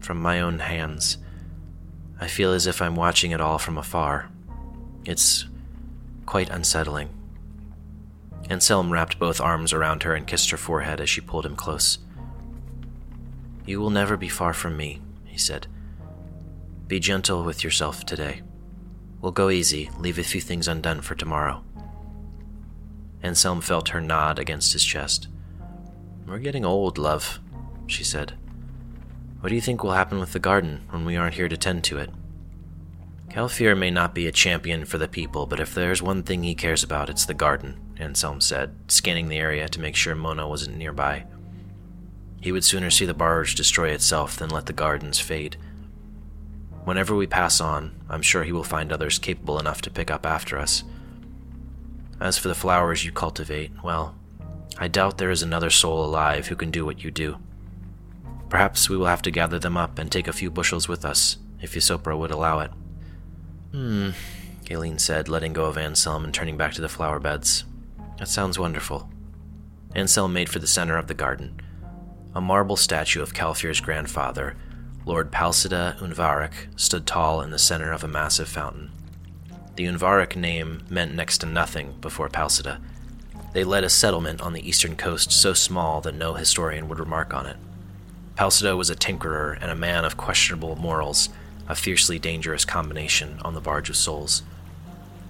from 0.00 0.20
my 0.20 0.40
own 0.40 0.60
hands. 0.60 1.18
I 2.20 2.28
feel 2.28 2.52
as 2.52 2.66
if 2.66 2.80
I'm 2.80 2.96
watching 2.96 3.32
it 3.32 3.40
all 3.40 3.58
from 3.58 3.76
afar. 3.76 4.30
It's 5.04 5.44
quite 6.24 6.48
unsettling. 6.50 7.10
Anselm 8.48 8.92
wrapped 8.92 9.18
both 9.18 9.40
arms 9.40 9.72
around 9.72 10.04
her 10.04 10.14
and 10.14 10.26
kissed 10.26 10.50
her 10.50 10.56
forehead 10.56 11.00
as 11.00 11.10
she 11.10 11.20
pulled 11.20 11.44
him 11.44 11.56
close. 11.56 11.98
You 13.66 13.80
will 13.80 13.90
never 13.90 14.16
be 14.16 14.28
far 14.28 14.52
from 14.52 14.76
me, 14.76 15.00
he 15.24 15.36
said. 15.36 15.66
Be 16.86 17.00
gentle 17.00 17.42
with 17.42 17.64
yourself 17.64 18.06
today. 18.06 18.42
We'll 19.20 19.32
go 19.32 19.50
easy, 19.50 19.90
leave 19.98 20.18
a 20.18 20.22
few 20.22 20.40
things 20.40 20.68
undone 20.68 21.00
for 21.00 21.16
tomorrow. 21.16 21.64
Anselm 23.26 23.60
felt 23.60 23.88
her 23.88 24.00
nod 24.00 24.38
against 24.38 24.72
his 24.72 24.84
chest. 24.84 25.26
We're 26.28 26.38
getting 26.38 26.64
old, 26.64 26.96
love, 26.96 27.40
she 27.88 28.04
said. 28.04 28.34
What 29.40 29.48
do 29.48 29.56
you 29.56 29.60
think 29.60 29.82
will 29.82 29.92
happen 29.92 30.20
with 30.20 30.32
the 30.32 30.38
garden 30.38 30.82
when 30.90 31.04
we 31.04 31.16
aren't 31.16 31.34
here 31.34 31.48
to 31.48 31.56
tend 31.56 31.82
to 31.84 31.98
it? 31.98 32.10
Calfear 33.28 33.74
may 33.74 33.90
not 33.90 34.14
be 34.14 34.28
a 34.28 34.32
champion 34.32 34.84
for 34.84 34.98
the 34.98 35.08
people, 35.08 35.44
but 35.44 35.58
if 35.58 35.74
there's 35.74 36.00
one 36.00 36.22
thing 36.22 36.44
he 36.44 36.54
cares 36.54 36.84
about, 36.84 37.10
it's 37.10 37.26
the 37.26 37.34
garden, 37.34 37.80
Anselm 37.98 38.40
said, 38.40 38.76
scanning 38.86 39.28
the 39.28 39.38
area 39.38 39.68
to 39.68 39.80
make 39.80 39.96
sure 39.96 40.14
Mona 40.14 40.48
wasn't 40.48 40.76
nearby. 40.76 41.24
He 42.40 42.52
would 42.52 42.64
sooner 42.64 42.90
see 42.90 43.06
the 43.06 43.12
barge 43.12 43.56
destroy 43.56 43.88
itself 43.88 44.36
than 44.36 44.50
let 44.50 44.66
the 44.66 44.72
gardens 44.72 45.18
fade. 45.18 45.56
Whenever 46.84 47.16
we 47.16 47.26
pass 47.26 47.60
on, 47.60 48.00
I'm 48.08 48.22
sure 48.22 48.44
he 48.44 48.52
will 48.52 48.62
find 48.62 48.92
others 48.92 49.18
capable 49.18 49.58
enough 49.58 49.82
to 49.82 49.90
pick 49.90 50.12
up 50.12 50.24
after 50.24 50.58
us. 50.58 50.84
As 52.20 52.38
for 52.38 52.48
the 52.48 52.54
flowers 52.54 53.04
you 53.04 53.12
cultivate, 53.12 53.72
well, 53.82 54.14
I 54.78 54.88
doubt 54.88 55.18
there 55.18 55.30
is 55.30 55.42
another 55.42 55.70
soul 55.70 56.04
alive 56.04 56.46
who 56.46 56.56
can 56.56 56.70
do 56.70 56.84
what 56.84 57.02
you 57.02 57.10
do. 57.10 57.38
Perhaps 58.48 58.88
we 58.88 58.96
will 58.96 59.06
have 59.06 59.22
to 59.22 59.30
gather 59.30 59.58
them 59.58 59.76
up 59.76 59.98
and 59.98 60.10
take 60.10 60.28
a 60.28 60.32
few 60.32 60.50
bushels 60.50 60.88
with 60.88 61.04
us, 61.04 61.38
if 61.60 61.74
Ysopra 61.74 62.16
would 62.18 62.30
allow 62.30 62.60
it. 62.60 62.70
Hmm, 63.72 64.10
Galeen 64.64 65.00
said, 65.00 65.28
letting 65.28 65.52
go 65.52 65.64
of 65.66 65.76
Anselm 65.76 66.24
and 66.24 66.32
turning 66.32 66.56
back 66.56 66.72
to 66.74 66.80
the 66.80 66.88
flower 66.88 67.18
beds. 67.18 67.64
That 68.18 68.28
sounds 68.28 68.58
wonderful. 68.58 69.10
Anselm 69.94 70.32
made 70.32 70.48
for 70.48 70.58
the 70.58 70.66
center 70.66 70.96
of 70.96 71.06
the 71.06 71.14
garden, 71.14 71.60
a 72.34 72.40
marble 72.40 72.76
statue 72.76 73.22
of 73.22 73.32
Calfear's 73.32 73.80
grandfather, 73.80 74.56
Lord 75.06 75.32
Palsida 75.32 75.98
Unvarik, 76.00 76.52
stood 76.78 77.06
tall 77.06 77.40
in 77.40 77.50
the 77.50 77.58
center 77.58 77.92
of 77.92 78.04
a 78.04 78.08
massive 78.08 78.48
fountain. 78.48 78.92
The 79.76 79.84
Unvarik 79.84 80.36
name 80.36 80.84
meant 80.90 81.14
next 81.14 81.38
to 81.38 81.46
nothing 81.46 81.94
before 82.00 82.28
Palsida. 82.28 82.80
They 83.52 83.64
led 83.64 83.84
a 83.84 83.88
settlement 83.88 84.40
on 84.40 84.52
the 84.52 84.68
eastern 84.68 84.96
coast 84.96 85.32
so 85.32 85.54
small 85.54 86.00
that 86.02 86.14
no 86.14 86.34
historian 86.34 86.88
would 86.88 86.98
remark 86.98 87.32
on 87.32 87.46
it. 87.46 87.56
Palsida 88.36 88.76
was 88.76 88.90
a 88.90 88.96
tinkerer 88.96 89.56
and 89.60 89.70
a 89.70 89.74
man 89.74 90.04
of 90.04 90.16
questionable 90.16 90.76
morals, 90.76 91.28
a 91.68 91.74
fiercely 91.74 92.18
dangerous 92.18 92.64
combination 92.64 93.38
on 93.42 93.54
the 93.54 93.60
Barge 93.60 93.88
of 93.88 93.96
Souls. 93.96 94.42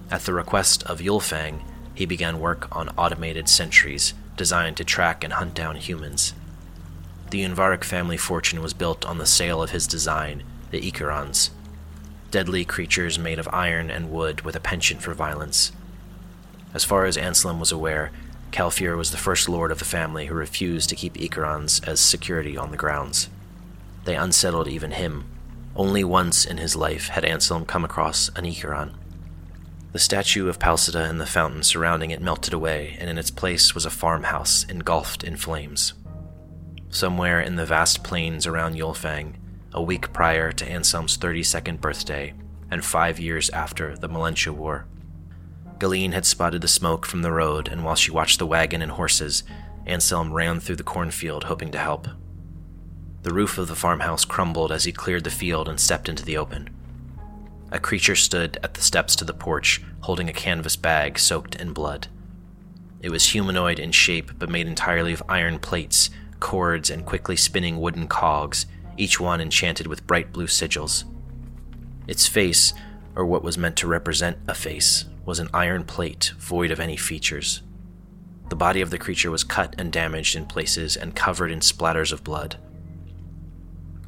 At 0.09 0.21
the 0.21 0.33
request 0.33 0.83
of 0.83 0.99
Yulfang, 0.99 1.61
he 1.93 2.05
began 2.05 2.39
work 2.39 2.75
on 2.75 2.89
automated 2.97 3.47
sentries 3.47 4.13
designed 4.35 4.77
to 4.77 4.83
track 4.83 5.23
and 5.23 5.33
hunt 5.33 5.53
down 5.53 5.75
humans 5.75 6.33
the 7.29 7.43
Unvarik 7.43 7.83
family 7.83 8.17
fortune 8.17 8.61
was 8.61 8.73
built 8.73 9.05
on 9.05 9.17
the 9.17 9.25
sale 9.25 9.61
of 9.61 9.71
his 9.71 9.85
design, 9.85 10.43
the 10.71 10.79
Ikerans, 10.79 11.49
deadly 12.31 12.65
creatures 12.65 13.17
made 13.17 13.39
of 13.39 13.49
iron 13.51 13.89
and 13.89 14.11
wood 14.11 14.41
with 14.41 14.55
a 14.55 14.59
penchant 14.59 15.01
for 15.01 15.13
violence. 15.13 15.71
As 16.73 16.83
far 16.83 17.05
as 17.05 17.17
Anselm 17.17 17.59
was 17.59 17.71
aware, 17.71 18.11
Calfear 18.51 18.95
was 18.95 19.11
the 19.11 19.17
first 19.17 19.49
lord 19.49 19.71
of 19.71 19.79
the 19.79 19.85
family 19.85 20.27
who 20.27 20.35
refused 20.35 20.89
to 20.89 20.95
keep 20.95 21.15
Ikerans 21.15 21.85
as 21.87 21.99
security 21.99 22.57
on 22.57 22.71
the 22.71 22.77
grounds. 22.77 23.29
They 24.05 24.15
unsettled 24.15 24.67
even 24.67 24.91
him. 24.91 25.25
Only 25.75 26.03
once 26.03 26.45
in 26.45 26.57
his 26.57 26.75
life 26.75 27.09
had 27.09 27.25
Anselm 27.25 27.65
come 27.65 27.83
across 27.83 28.29
an 28.35 28.45
Ikeran. 28.45 28.93
The 29.91 29.99
statue 29.99 30.47
of 30.47 30.59
Palsida 30.59 31.09
and 31.09 31.19
the 31.19 31.25
fountain 31.25 31.63
surrounding 31.63 32.11
it 32.11 32.21
melted 32.21 32.53
away, 32.53 32.97
and 32.99 33.09
in 33.09 33.17
its 33.17 33.31
place 33.31 33.73
was 33.73 33.85
a 33.85 33.89
farmhouse 33.89 34.65
engulfed 34.65 35.23
in 35.23 35.37
flames 35.37 35.93
somewhere 36.89 37.39
in 37.39 37.55
the 37.55 37.65
vast 37.65 38.03
plains 38.03 38.47
around 38.47 38.75
Yulfang, 38.75 39.33
a 39.77 39.81
week 39.81 40.11
prior 40.11 40.51
to 40.51 40.67
Anselm's 40.67 41.19
32nd 41.19 41.79
birthday, 41.79 42.33
and 42.71 42.83
five 42.83 43.19
years 43.19 43.47
after 43.51 43.95
the 43.95 44.09
Malentia 44.09 44.51
War. 44.51 44.87
Galeen 45.77 46.13
had 46.13 46.25
spotted 46.25 46.63
the 46.63 46.67
smoke 46.67 47.05
from 47.05 47.21
the 47.21 47.31
road, 47.31 47.67
and 47.67 47.85
while 47.85 47.93
she 47.93 48.09
watched 48.09 48.39
the 48.39 48.47
wagon 48.47 48.81
and 48.81 48.93
horses, 48.93 49.43
Anselm 49.85 50.33
ran 50.33 50.59
through 50.59 50.77
the 50.77 50.83
cornfield 50.83 51.43
hoping 51.43 51.69
to 51.69 51.77
help. 51.77 52.07
The 53.21 53.35
roof 53.35 53.59
of 53.59 53.67
the 53.67 53.75
farmhouse 53.75 54.25
crumbled 54.25 54.71
as 54.71 54.85
he 54.85 54.91
cleared 54.91 55.25
the 55.25 55.29
field 55.29 55.69
and 55.69 55.79
stepped 55.79 56.09
into 56.09 56.25
the 56.25 56.37
open. 56.37 56.71
A 57.71 57.77
creature 57.77 58.15
stood 58.15 58.57
at 58.63 58.73
the 58.73 58.81
steps 58.81 59.15
to 59.17 59.25
the 59.25 59.33
porch, 59.35 59.83
holding 60.01 60.27
a 60.27 60.33
canvas 60.33 60.75
bag 60.75 61.19
soaked 61.19 61.53
in 61.53 61.71
blood. 61.71 62.07
It 63.03 63.11
was 63.11 63.29
humanoid 63.29 63.77
in 63.77 63.91
shape, 63.91 64.31
but 64.39 64.49
made 64.49 64.65
entirely 64.65 65.13
of 65.13 65.21
iron 65.29 65.59
plates 65.59 66.09
cords, 66.39 66.89
and 66.89 67.05
quickly 67.05 67.35
spinning 67.35 67.79
wooden 67.79 68.07
cogs, 68.07 68.65
each 68.97 69.19
one 69.19 69.41
enchanted 69.41 69.87
with 69.87 70.07
bright 70.07 70.33
blue 70.33 70.47
sigils. 70.47 71.03
Its 72.07 72.27
face, 72.27 72.73
or 73.15 73.25
what 73.25 73.43
was 73.43 73.57
meant 73.57 73.75
to 73.77 73.87
represent 73.87 74.37
a 74.47 74.53
face, 74.53 75.05
was 75.25 75.39
an 75.39 75.49
iron 75.53 75.83
plate 75.83 76.33
void 76.37 76.71
of 76.71 76.79
any 76.79 76.97
features. 76.97 77.61
The 78.49 78.55
body 78.55 78.81
of 78.81 78.89
the 78.91 78.97
creature 78.97 79.29
was 79.29 79.43
cut 79.43 79.75
and 79.77 79.91
damaged 79.91 80.35
in 80.35 80.45
places 80.45 80.95
and 80.95 81.15
covered 81.15 81.51
in 81.51 81.59
splatters 81.59 82.13
of 82.13 82.23
blood. 82.23 82.57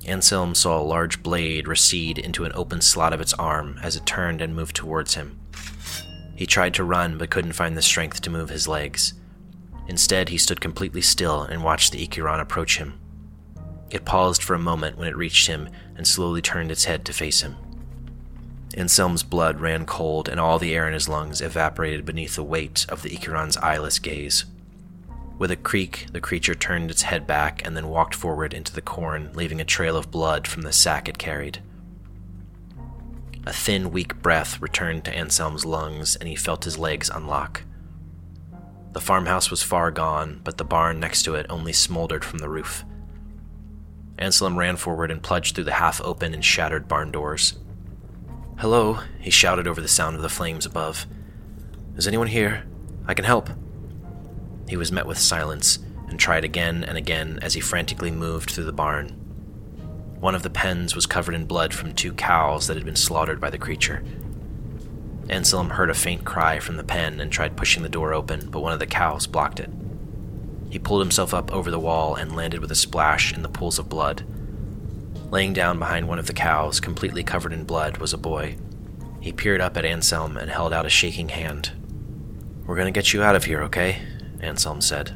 Anselm 0.06 0.56
saw 0.56 0.80
a 0.80 0.84
large 0.84 1.22
blade 1.22 1.68
recede 1.68 2.18
into 2.18 2.46
an 2.46 2.54
open 2.56 2.82
slot 2.82 3.12
of 3.12 3.20
its 3.20 3.34
arm 3.34 3.78
as 3.84 3.96
it 3.96 4.06
turned 4.06 4.42
and 4.42 4.56
moved 4.56 4.76
towards 4.76 5.16
him. 5.16 5.40
He 6.36 6.46
tried 6.46 6.74
to 6.76 6.86
run 6.86 7.18
but 7.18 7.30
couldn't 7.30 7.52
find 7.52 7.76
the 7.76 7.82
strength 7.82 8.22
to 8.22 8.30
move 8.30 8.50
his 8.50 8.68
legs. 8.68 9.14
Instead, 9.90 10.30
he 10.30 10.38
stood 10.38 10.62
completely 10.62 11.02
still 11.02 11.42
and 11.42 11.64
watched 11.64 11.92
the 11.92 12.08
Ikeran 12.08 12.40
approach 12.40 12.78
him. 12.78 12.98
It 13.90 14.06
paused 14.06 14.44
for 14.44 14.54
a 14.54 14.60
moment 14.60 14.98
when 14.98 15.08
it 15.08 15.18
reached 15.18 15.48
him 15.48 15.70
and 15.96 16.08
slowly 16.08 16.42
turned 16.42 16.72
its 16.72 16.86
head 16.86 17.06
to 17.06 17.14
face 17.14 17.42
him. 17.42 17.58
Anselm's 18.78 19.24
blood 19.24 19.60
ran 19.60 19.86
cold 19.86 20.30
and 20.30 20.40
all 20.40 20.60
the 20.60 20.76
air 20.76 20.88
in 20.88 20.94
his 20.94 21.10
lungs 21.10 21.42
evaporated 21.42 22.06
beneath 22.06 22.36
the 22.36 22.44
weight 22.44 22.86
of 22.90 23.02
the 23.02 23.10
Ikeran's 23.10 23.58
eyeless 23.58 23.98
gaze. 23.98 24.46
With 25.40 25.52
a 25.52 25.56
creak, 25.56 26.08
the 26.12 26.22
creature 26.22 26.54
turned 26.54 26.92
its 26.92 27.04
head 27.04 27.26
back 27.26 27.66
and 27.66 27.76
then 27.76 27.88
walked 27.88 28.14
forward 28.14 28.54
into 28.54 28.74
the 28.74 28.82
corn, 28.82 29.32
leaving 29.34 29.62
a 29.62 29.66
trail 29.66 29.96
of 29.98 30.12
blood 30.12 30.48
from 30.48 30.62
the 30.62 30.74
sack 30.74 31.08
it 31.08 31.18
carried. 31.18 31.60
A 33.46 33.54
thin, 33.54 33.92
weak 33.92 34.22
breath 34.22 34.62
returned 34.62 35.06
to 35.06 35.18
Anselm's 35.18 35.66
lungs, 35.66 36.16
and 36.16 36.28
he 36.28 36.36
felt 36.36 36.66
his 36.66 36.78
legs 36.78 37.10
unlock. 37.10 37.64
The 38.92 39.02
farmhouse 39.02 39.50
was 39.50 39.64
far 39.64 39.92
gone, 39.92 40.42
but 40.44 40.58
the 40.58 40.66
barn 40.66 41.00
next 41.00 41.24
to 41.24 41.36
it 41.36 41.46
only 41.50 41.74
smoldered 41.74 42.26
from 42.26 42.40
the 42.40 42.50
roof. 42.50 42.84
Anselm 44.20 44.60
ran 44.60 44.76
forward 44.76 45.12
and 45.12 45.24
plunged 45.24 45.56
through 45.56 45.64
the 45.64 45.74
half 45.74 46.02
open 46.02 46.34
and 46.34 46.44
shattered 46.44 46.90
barn 46.90 47.10
doors. 47.10 47.58
Hello, 48.58 49.00
he 49.20 49.32
shouted 49.32 49.66
over 49.66 49.80
the 49.80 49.88
sound 49.88 50.18
of 50.18 50.22
the 50.22 50.28
flames 50.28 50.66
above. 50.66 51.08
Is 51.96 52.06
anyone 52.06 52.28
here? 52.28 52.66
I 53.08 53.14
can 53.14 53.24
help. 53.24 53.50
He 54.68 54.76
was 54.76 54.92
met 54.92 55.08
with 55.08 55.18
silence 55.18 55.80
and 56.10 56.20
tried 56.20 56.44
again 56.44 56.84
and 56.84 56.98
again 56.98 57.40
as 57.42 57.54
he 57.54 57.62
frantically 57.62 58.12
moved 58.12 58.52
through 58.52 58.66
the 58.66 58.74
barn. 58.74 59.10
One 60.20 60.36
of 60.36 60.44
the 60.44 60.50
pens 60.50 60.96
was 60.96 61.06
covered 61.06 61.34
in 61.34 61.46
blood 61.46 61.74
from 61.74 61.94
two 61.94 62.14
cows 62.14 62.68
that 62.68 62.76
had 62.76 62.86
been 62.86 62.98
slaughtered 62.98 63.40
by 63.40 63.50
the 63.50 63.58
creature. 63.58 64.04
Anselm 65.30 65.70
heard 65.70 65.90
a 65.90 65.94
faint 65.94 66.26
cry 66.26 66.60
from 66.60 66.76
the 66.76 66.84
pen 66.84 67.22
and 67.22 67.32
tried 67.32 67.56
pushing 67.56 67.84
the 67.84 67.90
door 67.90 68.14
open, 68.14 68.50
but 68.50 68.60
one 68.60 68.74
of 68.74 68.80
the 68.80 68.86
cows 68.86 69.28
blocked 69.28 69.62
it. 69.62 69.70
He 70.70 70.80
pulled 70.80 71.02
himself 71.02 71.34
up 71.34 71.52
over 71.52 71.72
the 71.72 71.80
wall 71.80 72.16
and 72.16 72.36
landed 72.36 72.62
with 72.62 72.72
a 72.72 72.76
splash 72.76 73.34
in 73.34 73.42
the 73.42 73.50
pools 73.50 73.80
of 73.80 73.90
blood. 73.90 74.24
Laying 75.32 75.54
down 75.54 75.80
behind 75.80 76.08
one 76.08 76.20
of 76.20 76.28
the 76.28 76.34
cows, 76.34 76.80
completely 76.80 77.24
covered 77.24 77.54
in 77.54 77.64
blood, 77.64 77.98
was 77.98 78.14
a 78.14 78.18
boy. 78.18 78.58
He 79.20 79.32
peered 79.32 79.62
up 79.62 79.78
at 79.78 79.86
Anselm 79.86 80.38
and 80.38 80.50
held 80.50 80.74
out 80.74 80.86
a 80.86 80.90
shaking 80.90 81.30
hand. 81.30 81.72
We're 82.66 82.76
gonna 82.76 82.92
get 82.92 83.14
you 83.14 83.24
out 83.24 83.36
of 83.36 83.46
here, 83.46 83.64
okay? 83.64 84.02
Anselm 84.42 84.82
said. 84.82 85.16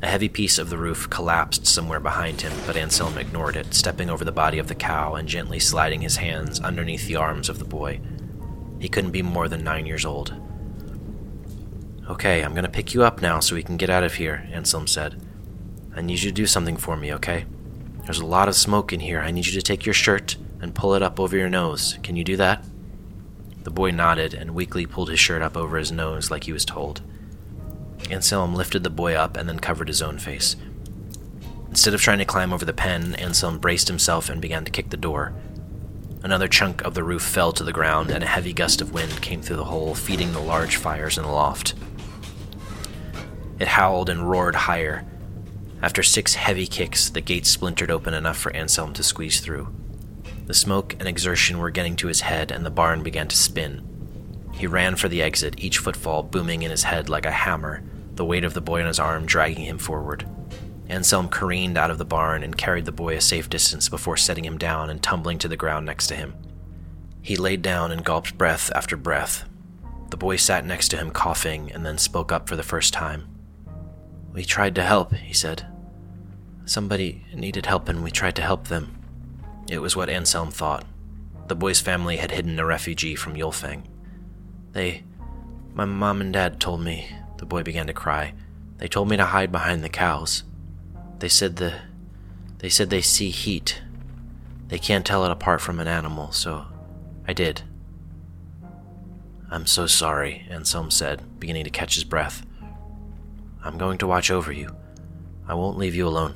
A 0.00 0.06
heavy 0.06 0.28
piece 0.28 0.58
of 0.58 0.70
the 0.70 0.78
roof 0.78 1.10
collapsed 1.10 1.66
somewhere 1.66 1.98
behind 1.98 2.42
him, 2.42 2.52
but 2.66 2.76
Anselm 2.76 3.18
ignored 3.18 3.56
it, 3.56 3.74
stepping 3.74 4.08
over 4.08 4.24
the 4.24 4.30
body 4.30 4.58
of 4.58 4.68
the 4.68 4.74
cow 4.74 5.14
and 5.14 5.26
gently 5.26 5.58
sliding 5.58 6.02
his 6.02 6.16
hands 6.16 6.60
underneath 6.60 7.08
the 7.08 7.16
arms 7.16 7.48
of 7.48 7.58
the 7.58 7.64
boy. 7.64 8.00
He 8.78 8.88
couldn't 8.88 9.10
be 9.10 9.22
more 9.22 9.48
than 9.48 9.64
nine 9.64 9.86
years 9.86 10.04
old. 10.04 10.34
Okay, 12.08 12.42
I'm 12.42 12.54
gonna 12.54 12.70
pick 12.70 12.94
you 12.94 13.04
up 13.04 13.20
now 13.20 13.38
so 13.38 13.54
we 13.54 13.62
can 13.62 13.76
get 13.76 13.90
out 13.90 14.02
of 14.02 14.14
here, 14.14 14.48
Anselm 14.50 14.86
said. 14.86 15.20
I 15.94 16.00
need 16.00 16.22
you 16.22 16.30
to 16.30 16.34
do 16.34 16.46
something 16.46 16.78
for 16.78 16.96
me, 16.96 17.12
okay? 17.12 17.44
There's 18.04 18.20
a 18.20 18.26
lot 18.26 18.48
of 18.48 18.54
smoke 18.54 18.94
in 18.94 19.00
here. 19.00 19.20
I 19.20 19.30
need 19.30 19.46
you 19.46 19.52
to 19.52 19.62
take 19.62 19.84
your 19.84 19.92
shirt 19.92 20.36
and 20.62 20.74
pull 20.74 20.94
it 20.94 21.02
up 21.02 21.20
over 21.20 21.36
your 21.36 21.50
nose. 21.50 21.98
Can 22.02 22.16
you 22.16 22.24
do 22.24 22.36
that? 22.38 22.64
The 23.62 23.70
boy 23.70 23.90
nodded 23.90 24.32
and 24.32 24.54
weakly 24.54 24.86
pulled 24.86 25.10
his 25.10 25.20
shirt 25.20 25.42
up 25.42 25.54
over 25.54 25.76
his 25.76 25.92
nose 25.92 26.30
like 26.30 26.44
he 26.44 26.52
was 26.52 26.64
told. 26.64 27.02
Anselm 28.10 28.54
lifted 28.54 28.84
the 28.84 28.90
boy 28.90 29.14
up 29.14 29.36
and 29.36 29.46
then 29.46 29.58
covered 29.58 29.88
his 29.88 30.00
own 30.00 30.18
face. 30.18 30.56
Instead 31.68 31.92
of 31.92 32.00
trying 32.00 32.18
to 32.18 32.24
climb 32.24 32.54
over 32.54 32.64
the 32.64 32.72
pen, 32.72 33.14
Anselm 33.16 33.58
braced 33.58 33.88
himself 33.88 34.30
and 34.30 34.40
began 34.40 34.64
to 34.64 34.70
kick 34.70 34.88
the 34.88 34.96
door. 34.96 35.34
Another 36.22 36.48
chunk 36.48 36.82
of 36.82 36.94
the 36.94 37.04
roof 37.04 37.22
fell 37.22 37.52
to 37.52 37.62
the 37.62 37.72
ground, 37.72 38.10
and 38.10 38.24
a 38.24 38.26
heavy 38.26 38.54
gust 38.54 38.80
of 38.80 38.94
wind 38.94 39.20
came 39.20 39.42
through 39.42 39.56
the 39.56 39.64
hole, 39.64 39.94
feeding 39.94 40.32
the 40.32 40.40
large 40.40 40.76
fires 40.76 41.18
in 41.18 41.24
the 41.24 41.30
loft. 41.30 41.74
It 43.58 43.68
howled 43.68 44.08
and 44.08 44.30
roared 44.30 44.54
higher. 44.54 45.04
After 45.82 46.02
six 46.02 46.34
heavy 46.34 46.66
kicks, 46.66 47.10
the 47.10 47.20
gate 47.20 47.46
splintered 47.46 47.90
open 47.90 48.14
enough 48.14 48.36
for 48.36 48.54
Anselm 48.54 48.92
to 48.94 49.02
squeeze 49.02 49.40
through. 49.40 49.72
The 50.46 50.54
smoke 50.54 50.94
and 50.98 51.06
exertion 51.06 51.58
were 51.58 51.70
getting 51.70 51.96
to 51.96 52.08
his 52.08 52.22
head, 52.22 52.50
and 52.50 52.64
the 52.64 52.70
barn 52.70 53.02
began 53.02 53.28
to 53.28 53.36
spin. 53.36 53.84
He 54.52 54.66
ran 54.66 54.96
for 54.96 55.08
the 55.08 55.22
exit, 55.22 55.58
each 55.58 55.78
footfall 55.78 56.22
booming 56.22 56.62
in 56.62 56.70
his 56.70 56.84
head 56.84 57.08
like 57.08 57.26
a 57.26 57.30
hammer, 57.30 57.82
the 58.14 58.24
weight 58.24 58.44
of 58.44 58.54
the 58.54 58.60
boy 58.60 58.80
on 58.80 58.86
his 58.86 58.98
arm 58.98 59.26
dragging 59.26 59.64
him 59.64 59.78
forward. 59.78 60.26
Anselm 60.88 61.28
careened 61.28 61.76
out 61.76 61.90
of 61.90 61.98
the 61.98 62.04
barn 62.04 62.42
and 62.42 62.56
carried 62.56 62.86
the 62.86 62.92
boy 62.92 63.14
a 63.14 63.20
safe 63.20 63.50
distance 63.50 63.88
before 63.88 64.16
setting 64.16 64.44
him 64.44 64.58
down 64.58 64.90
and 64.90 65.02
tumbling 65.02 65.38
to 65.38 65.48
the 65.48 65.56
ground 65.56 65.86
next 65.86 66.06
to 66.06 66.16
him. 66.16 66.34
He 67.20 67.36
laid 67.36 67.62
down 67.62 67.92
and 67.92 68.04
gulped 68.04 68.38
breath 68.38 68.72
after 68.74 68.96
breath. 68.96 69.44
The 70.10 70.16
boy 70.16 70.36
sat 70.36 70.64
next 70.64 70.88
to 70.88 70.96
him, 70.96 71.10
coughing, 71.10 71.70
and 71.70 71.84
then 71.84 71.98
spoke 71.98 72.32
up 72.32 72.48
for 72.48 72.56
the 72.56 72.62
first 72.62 72.94
time. 72.94 73.28
We 74.32 74.44
tried 74.44 74.74
to 74.76 74.82
help, 74.82 75.12
he 75.14 75.32
said. 75.32 75.66
Somebody 76.64 77.24
needed 77.34 77.66
help, 77.66 77.88
and 77.88 78.02
we 78.04 78.10
tried 78.10 78.36
to 78.36 78.42
help 78.42 78.68
them. 78.68 78.98
It 79.70 79.78
was 79.78 79.96
what 79.96 80.08
Anselm 80.08 80.50
thought. 80.50 80.86
The 81.48 81.54
boy's 81.54 81.80
family 81.80 82.18
had 82.18 82.30
hidden 82.30 82.58
a 82.58 82.66
refugee 82.66 83.14
from 83.14 83.34
Yulfang. 83.34 83.84
They. 84.72 85.04
My 85.74 85.84
mom 85.84 86.20
and 86.20 86.32
dad 86.32 86.60
told 86.60 86.82
me. 86.82 87.10
The 87.38 87.46
boy 87.46 87.62
began 87.62 87.86
to 87.86 87.92
cry. 87.92 88.34
They 88.78 88.88
told 88.88 89.08
me 89.08 89.16
to 89.16 89.24
hide 89.24 89.52
behind 89.52 89.82
the 89.82 89.88
cows. 89.88 90.44
They 91.18 91.28
said 91.28 91.56
the. 91.56 91.74
They 92.58 92.68
said 92.68 92.90
they 92.90 93.00
see 93.00 93.30
heat. 93.30 93.80
They 94.68 94.78
can't 94.78 95.06
tell 95.06 95.24
it 95.24 95.30
apart 95.30 95.60
from 95.60 95.80
an 95.80 95.88
animal, 95.88 96.32
so 96.32 96.66
I 97.26 97.32
did. 97.32 97.62
I'm 99.50 99.66
so 99.66 99.86
sorry, 99.86 100.46
Anselm 100.50 100.90
said, 100.90 101.40
beginning 101.40 101.64
to 101.64 101.70
catch 101.70 101.94
his 101.94 102.04
breath. 102.04 102.44
I'm 103.62 103.78
going 103.78 103.98
to 103.98 104.06
watch 104.06 104.30
over 104.30 104.52
you. 104.52 104.74
I 105.46 105.54
won't 105.54 105.78
leave 105.78 105.94
you 105.94 106.06
alone. 106.06 106.34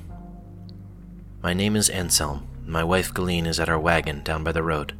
My 1.43 1.55
name 1.55 1.77
is 1.77 1.89
Anselm. 1.89 2.47
My 2.67 2.85
wife 2.85 3.13
Galeen 3.13 3.47
is 3.47 3.59
at 3.59 3.69
our 3.69 3.79
wagon 3.79 4.23
down 4.23 4.45
by 4.45 4.53
the 4.53 4.63
road. 4.63 4.95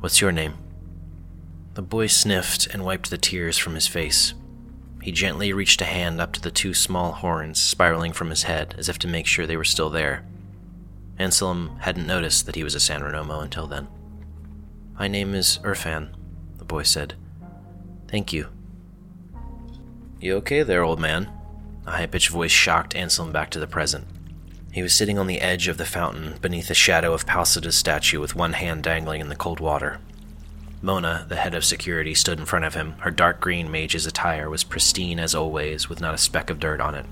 What's 0.00 0.20
your 0.20 0.32
name? 0.32 0.54
The 1.74 1.82
boy 1.82 2.08
sniffed 2.08 2.66
and 2.66 2.84
wiped 2.84 3.10
the 3.10 3.18
tears 3.18 3.56
from 3.56 3.74
his 3.74 3.86
face. 3.86 4.34
He 5.02 5.12
gently 5.12 5.52
reached 5.52 5.80
a 5.80 5.86
hand 5.86 6.20
up 6.20 6.32
to 6.32 6.40
the 6.40 6.50
two 6.50 6.74
small 6.74 7.12
horns 7.12 7.60
spiraling 7.60 8.12
from 8.12 8.30
his 8.30 8.42
head 8.42 8.74
as 8.76 8.88
if 8.88 8.98
to 8.98 9.08
make 9.08 9.26
sure 9.26 9.46
they 9.46 9.56
were 9.56 9.64
still 9.64 9.90
there. 9.90 10.24
Anselm 11.18 11.76
hadn't 11.80 12.06
noticed 12.06 12.46
that 12.46 12.56
he 12.56 12.64
was 12.64 12.74
a 12.74 12.80
San 12.80 13.00
Renomo 13.00 13.42
until 13.42 13.66
then. 13.66 13.88
My 14.98 15.08
name 15.08 15.34
is 15.34 15.58
Irfan, 15.62 16.10
the 16.58 16.64
boy 16.64 16.82
said. 16.82 17.14
Thank 18.08 18.32
you. 18.32 18.48
You 20.20 20.36
okay 20.36 20.62
there, 20.62 20.82
old 20.82 21.00
man? 21.00 21.30
A 21.86 21.92
high 21.92 22.06
pitched 22.06 22.28
voice 22.28 22.50
shocked 22.50 22.94
Anselm 22.94 23.32
back 23.32 23.50
to 23.50 23.58
the 23.58 23.66
present. 23.66 24.06
He 24.72 24.82
was 24.82 24.94
sitting 24.94 25.18
on 25.18 25.26
the 25.26 25.40
edge 25.40 25.66
of 25.66 25.78
the 25.78 25.84
fountain 25.84 26.36
beneath 26.40 26.68
the 26.68 26.74
shadow 26.74 27.12
of 27.12 27.26
Palsida's 27.26 27.76
statue 27.76 28.20
with 28.20 28.36
one 28.36 28.52
hand 28.52 28.82
dangling 28.82 29.20
in 29.20 29.28
the 29.28 29.36
cold 29.36 29.58
water. 29.58 29.98
Mona, 30.82 31.26
the 31.28 31.36
head 31.36 31.54
of 31.54 31.64
security, 31.64 32.14
stood 32.14 32.38
in 32.38 32.46
front 32.46 32.64
of 32.64 32.74
him. 32.74 32.92
Her 33.00 33.10
dark 33.10 33.40
green 33.40 33.70
mage's 33.70 34.06
attire 34.06 34.48
was 34.48 34.64
pristine 34.64 35.18
as 35.18 35.34
always, 35.34 35.88
with 35.88 36.00
not 36.00 36.14
a 36.14 36.18
speck 36.18 36.48
of 36.48 36.60
dirt 36.60 36.80
on 36.80 36.94
it. 36.94 37.04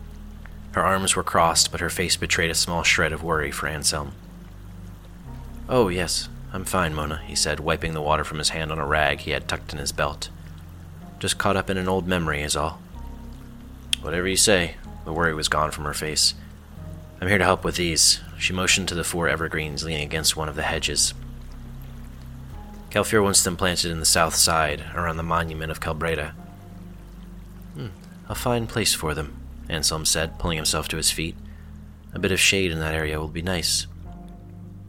Her 0.72 0.82
arms 0.82 1.16
were 1.16 1.24
crossed, 1.24 1.72
but 1.72 1.80
her 1.80 1.90
face 1.90 2.16
betrayed 2.16 2.50
a 2.50 2.54
small 2.54 2.82
shred 2.82 3.12
of 3.12 3.22
worry 3.22 3.50
for 3.50 3.66
Anselm. 3.66 4.12
Oh, 5.68 5.88
yes, 5.88 6.28
I'm 6.52 6.64
fine, 6.64 6.94
Mona, 6.94 7.20
he 7.26 7.34
said, 7.34 7.60
wiping 7.60 7.92
the 7.92 8.00
water 8.00 8.24
from 8.24 8.38
his 8.38 8.50
hand 8.50 8.72
on 8.72 8.78
a 8.78 8.86
rag 8.86 9.20
he 9.20 9.32
had 9.32 9.48
tucked 9.48 9.72
in 9.72 9.78
his 9.78 9.92
belt. 9.92 10.30
Just 11.18 11.36
caught 11.36 11.56
up 11.56 11.68
in 11.68 11.76
an 11.76 11.88
old 11.88 12.06
memory, 12.06 12.42
is 12.42 12.56
all. 12.56 12.80
Whatever 14.00 14.28
you 14.28 14.36
say. 14.36 14.76
The 15.04 15.12
worry 15.12 15.34
was 15.34 15.48
gone 15.48 15.70
from 15.70 15.84
her 15.84 15.94
face. 15.94 16.34
I'm 17.20 17.28
here 17.28 17.38
to 17.38 17.44
help 17.44 17.64
with 17.64 17.76
these. 17.76 18.20
She 18.38 18.52
motioned 18.52 18.88
to 18.88 18.94
the 18.94 19.04
four 19.04 19.28
evergreens 19.28 19.84
leaning 19.84 20.04
against 20.04 20.36
one 20.36 20.48
of 20.48 20.56
the 20.56 20.62
hedges. 20.62 21.14
Calfear 22.90 23.22
wants 23.22 23.42
them 23.42 23.56
planted 23.56 23.90
in 23.90 24.00
the 24.00 24.06
south 24.06 24.34
side, 24.34 24.84
around 24.94 25.16
the 25.16 25.22
monument 25.22 25.70
of 25.70 25.80
Calbreda. 25.80 26.32
Hmm, 27.74 27.88
a 28.28 28.34
fine 28.34 28.66
place 28.66 28.94
for 28.94 29.14
them, 29.14 29.36
Anselm 29.68 30.04
said, 30.04 30.38
pulling 30.38 30.56
himself 30.56 30.88
to 30.88 30.96
his 30.96 31.10
feet. 31.10 31.36
A 32.14 32.18
bit 32.18 32.32
of 32.32 32.40
shade 32.40 32.70
in 32.70 32.78
that 32.80 32.94
area 32.94 33.18
will 33.18 33.28
be 33.28 33.42
nice. 33.42 33.86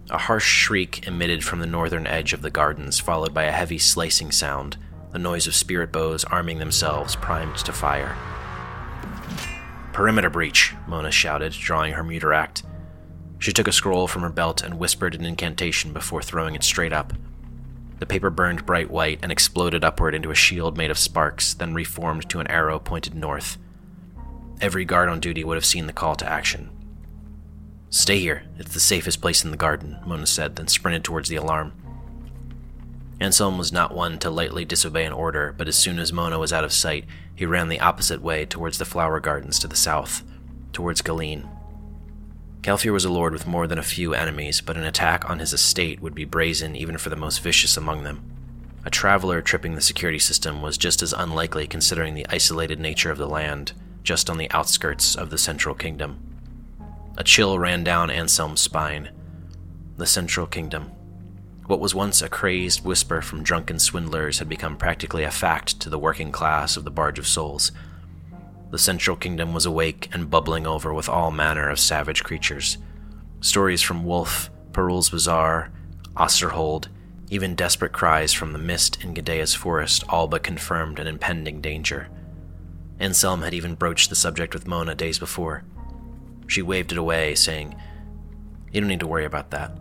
A 0.09 0.17
harsh 0.17 0.47
shriek 0.47 1.05
emitted 1.07 1.43
from 1.43 1.59
the 1.59 1.67
northern 1.67 2.07
edge 2.07 2.31
of 2.31 2.41
the 2.41 2.49
gardens, 2.49 2.99
followed 2.99 3.33
by 3.33 3.43
a 3.43 3.51
heavy 3.51 3.77
slicing 3.77 4.31
sound, 4.31 4.77
the 5.11 5.19
noise 5.19 5.47
of 5.47 5.55
spirit 5.55 5.91
bows 5.91 6.23
arming 6.25 6.59
themselves, 6.59 7.15
primed 7.15 7.57
to 7.57 7.73
fire. 7.73 8.15
Perimeter 9.93 10.29
breach, 10.29 10.73
Mona 10.87 11.11
shouted, 11.11 11.51
drawing 11.53 11.93
her 11.93 12.03
mutaract. 12.03 12.63
She 13.39 13.51
took 13.51 13.67
a 13.67 13.71
scroll 13.71 14.07
from 14.07 14.21
her 14.21 14.29
belt 14.29 14.61
and 14.61 14.79
whispered 14.79 15.15
an 15.15 15.25
incantation 15.25 15.93
before 15.93 16.21
throwing 16.21 16.55
it 16.55 16.63
straight 16.63 16.93
up. 16.93 17.13
The 17.99 18.05
paper 18.05 18.29
burned 18.29 18.65
bright 18.65 18.89
white 18.89 19.19
and 19.21 19.31
exploded 19.31 19.83
upward 19.83 20.15
into 20.15 20.31
a 20.31 20.35
shield 20.35 20.77
made 20.77 20.91
of 20.91 20.97
sparks, 20.97 21.53
then 21.53 21.73
reformed 21.73 22.29
to 22.29 22.39
an 22.39 22.47
arrow 22.47 22.79
pointed 22.79 23.13
north. 23.13 23.57
Every 24.61 24.85
guard 24.85 25.09
on 25.09 25.19
duty 25.19 25.43
would 25.43 25.55
have 25.55 25.65
seen 25.65 25.87
the 25.87 25.93
call 25.93 26.15
to 26.15 26.29
action. 26.29 26.69
Stay 27.89 28.19
here. 28.19 28.43
It's 28.57 28.73
the 28.73 28.79
safest 28.79 29.19
place 29.19 29.43
in 29.43 29.51
the 29.51 29.57
garden, 29.57 29.99
Mona 30.05 30.27
said, 30.27 30.55
then 30.55 30.67
sprinted 30.67 31.03
towards 31.03 31.27
the 31.27 31.37
alarm. 31.37 31.73
Anselm 33.19 33.57
was 33.57 33.73
not 33.73 33.93
one 33.93 34.17
to 34.19 34.29
lightly 34.29 34.63
disobey 34.63 35.05
an 35.05 35.11
order, 35.11 35.53
but 35.57 35.67
as 35.67 35.75
soon 35.75 35.99
as 35.99 36.13
Mona 36.13 36.39
was 36.39 36.53
out 36.53 36.63
of 36.63 36.71
sight, 36.71 37.05
he 37.35 37.45
ran 37.45 37.67
the 37.67 37.81
opposite 37.81 38.21
way 38.21 38.45
towards 38.45 38.77
the 38.77 38.85
flower 38.85 39.19
gardens 39.19 39.59
to 39.59 39.67
the 39.67 39.75
south, 39.75 40.23
towards 40.71 41.01
Galeen. 41.01 41.47
Calfear 42.61 42.93
was 42.93 43.05
a 43.05 43.11
lord 43.11 43.33
with 43.33 43.47
more 43.47 43.67
than 43.67 43.77
a 43.77 43.83
few 43.83 44.13
enemies, 44.13 44.61
but 44.61 44.77
an 44.77 44.83
attack 44.83 45.29
on 45.29 45.39
his 45.39 45.53
estate 45.53 46.01
would 46.01 46.15
be 46.15 46.25
brazen 46.25 46.75
even 46.75 46.97
for 46.97 47.09
the 47.09 47.15
most 47.15 47.41
vicious 47.41 47.77
among 47.77 48.03
them. 48.03 48.21
A 48.85 48.89
traveler 48.89 49.41
tripping 49.41 49.75
the 49.75 49.81
security 49.81 50.19
system 50.19 50.61
was 50.61 50.77
just 50.77 51.01
as 51.01 51.13
unlikely 51.13 51.67
considering 51.67 52.15
the 52.15 52.27
isolated 52.29 52.79
nature 52.79 53.11
of 53.11 53.17
the 53.17 53.27
land, 53.27 53.73
just 54.03 54.29
on 54.29 54.37
the 54.37 54.51
outskirts 54.51 55.15
of 55.15 55.29
the 55.29 55.37
Central 55.37 55.75
Kingdom. 55.75 56.19
A 57.17 57.23
chill 57.23 57.59
ran 57.59 57.83
down 57.83 58.09
Anselm's 58.09 58.61
spine. 58.61 59.09
The 59.97 60.05
Central 60.05 60.47
Kingdom. 60.47 60.91
What 61.69 61.79
was 61.79 61.93
once 61.93 62.23
a 62.23 62.29
crazed 62.29 62.83
whisper 62.83 63.21
from 63.21 63.43
drunken 63.43 63.77
swindlers 63.77 64.39
had 64.39 64.49
become 64.49 64.75
practically 64.75 65.23
a 65.23 65.29
fact 65.29 65.79
to 65.81 65.89
the 65.91 65.99
working 65.99 66.31
class 66.31 66.75
of 66.75 66.83
the 66.83 66.89
Barge 66.89 67.19
of 67.19 67.27
Souls. 67.27 67.71
The 68.71 68.79
Central 68.79 69.15
Kingdom 69.15 69.53
was 69.53 69.67
awake 69.67 70.09
and 70.11 70.31
bubbling 70.31 70.65
over 70.65 70.95
with 70.95 71.07
all 71.07 71.29
manner 71.29 71.69
of 71.69 71.79
savage 71.79 72.23
creatures. 72.23 72.79
Stories 73.41 73.83
from 73.83 74.03
Wolf, 74.03 74.49
Perul's 74.73 75.11
Bazaar, 75.11 75.71
Osterhold, 76.15 76.87
even 77.29 77.53
desperate 77.53 77.93
cries 77.93 78.33
from 78.33 78.51
the 78.51 78.57
mist 78.57 79.03
in 79.03 79.13
Gadea's 79.13 79.53
forest 79.53 80.03
all 80.09 80.27
but 80.27 80.41
confirmed 80.41 80.97
an 80.97 81.05
impending 81.05 81.61
danger. 81.61 82.09
Anselm 82.99 83.43
had 83.43 83.53
even 83.53 83.75
broached 83.75 84.09
the 84.09 84.15
subject 84.15 84.55
with 84.55 84.65
Mona 84.65 84.95
days 84.95 85.19
before. 85.19 85.63
She 86.47 86.63
waved 86.63 86.91
it 86.91 86.97
away, 86.97 87.35
saying, 87.35 87.75
You 88.71 88.81
don't 88.81 88.87
need 88.87 89.01
to 89.01 89.07
worry 89.07 89.25
about 89.25 89.51
that. 89.51 89.78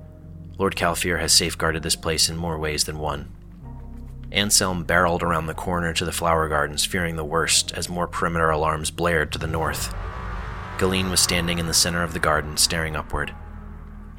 Lord 0.58 0.74
Calfear 0.74 1.18
has 1.18 1.32
safeguarded 1.32 1.84
this 1.84 1.96
place 1.96 2.28
in 2.28 2.36
more 2.36 2.58
ways 2.58 2.84
than 2.84 2.98
one. 2.98 3.32
Anselm 4.32 4.84
barreled 4.84 5.22
around 5.22 5.46
the 5.46 5.54
corner 5.54 5.94
to 5.94 6.04
the 6.04 6.12
flower 6.12 6.48
gardens, 6.48 6.84
fearing 6.84 7.16
the 7.16 7.24
worst 7.24 7.72
as 7.72 7.88
more 7.88 8.08
perimeter 8.08 8.50
alarms 8.50 8.90
blared 8.90 9.32
to 9.32 9.38
the 9.38 9.46
north. 9.46 9.94
Galeen 10.76 11.10
was 11.10 11.20
standing 11.20 11.58
in 11.58 11.66
the 11.66 11.74
center 11.74 12.02
of 12.02 12.12
the 12.12 12.18
garden, 12.18 12.56
staring 12.56 12.96
upward. 12.96 13.34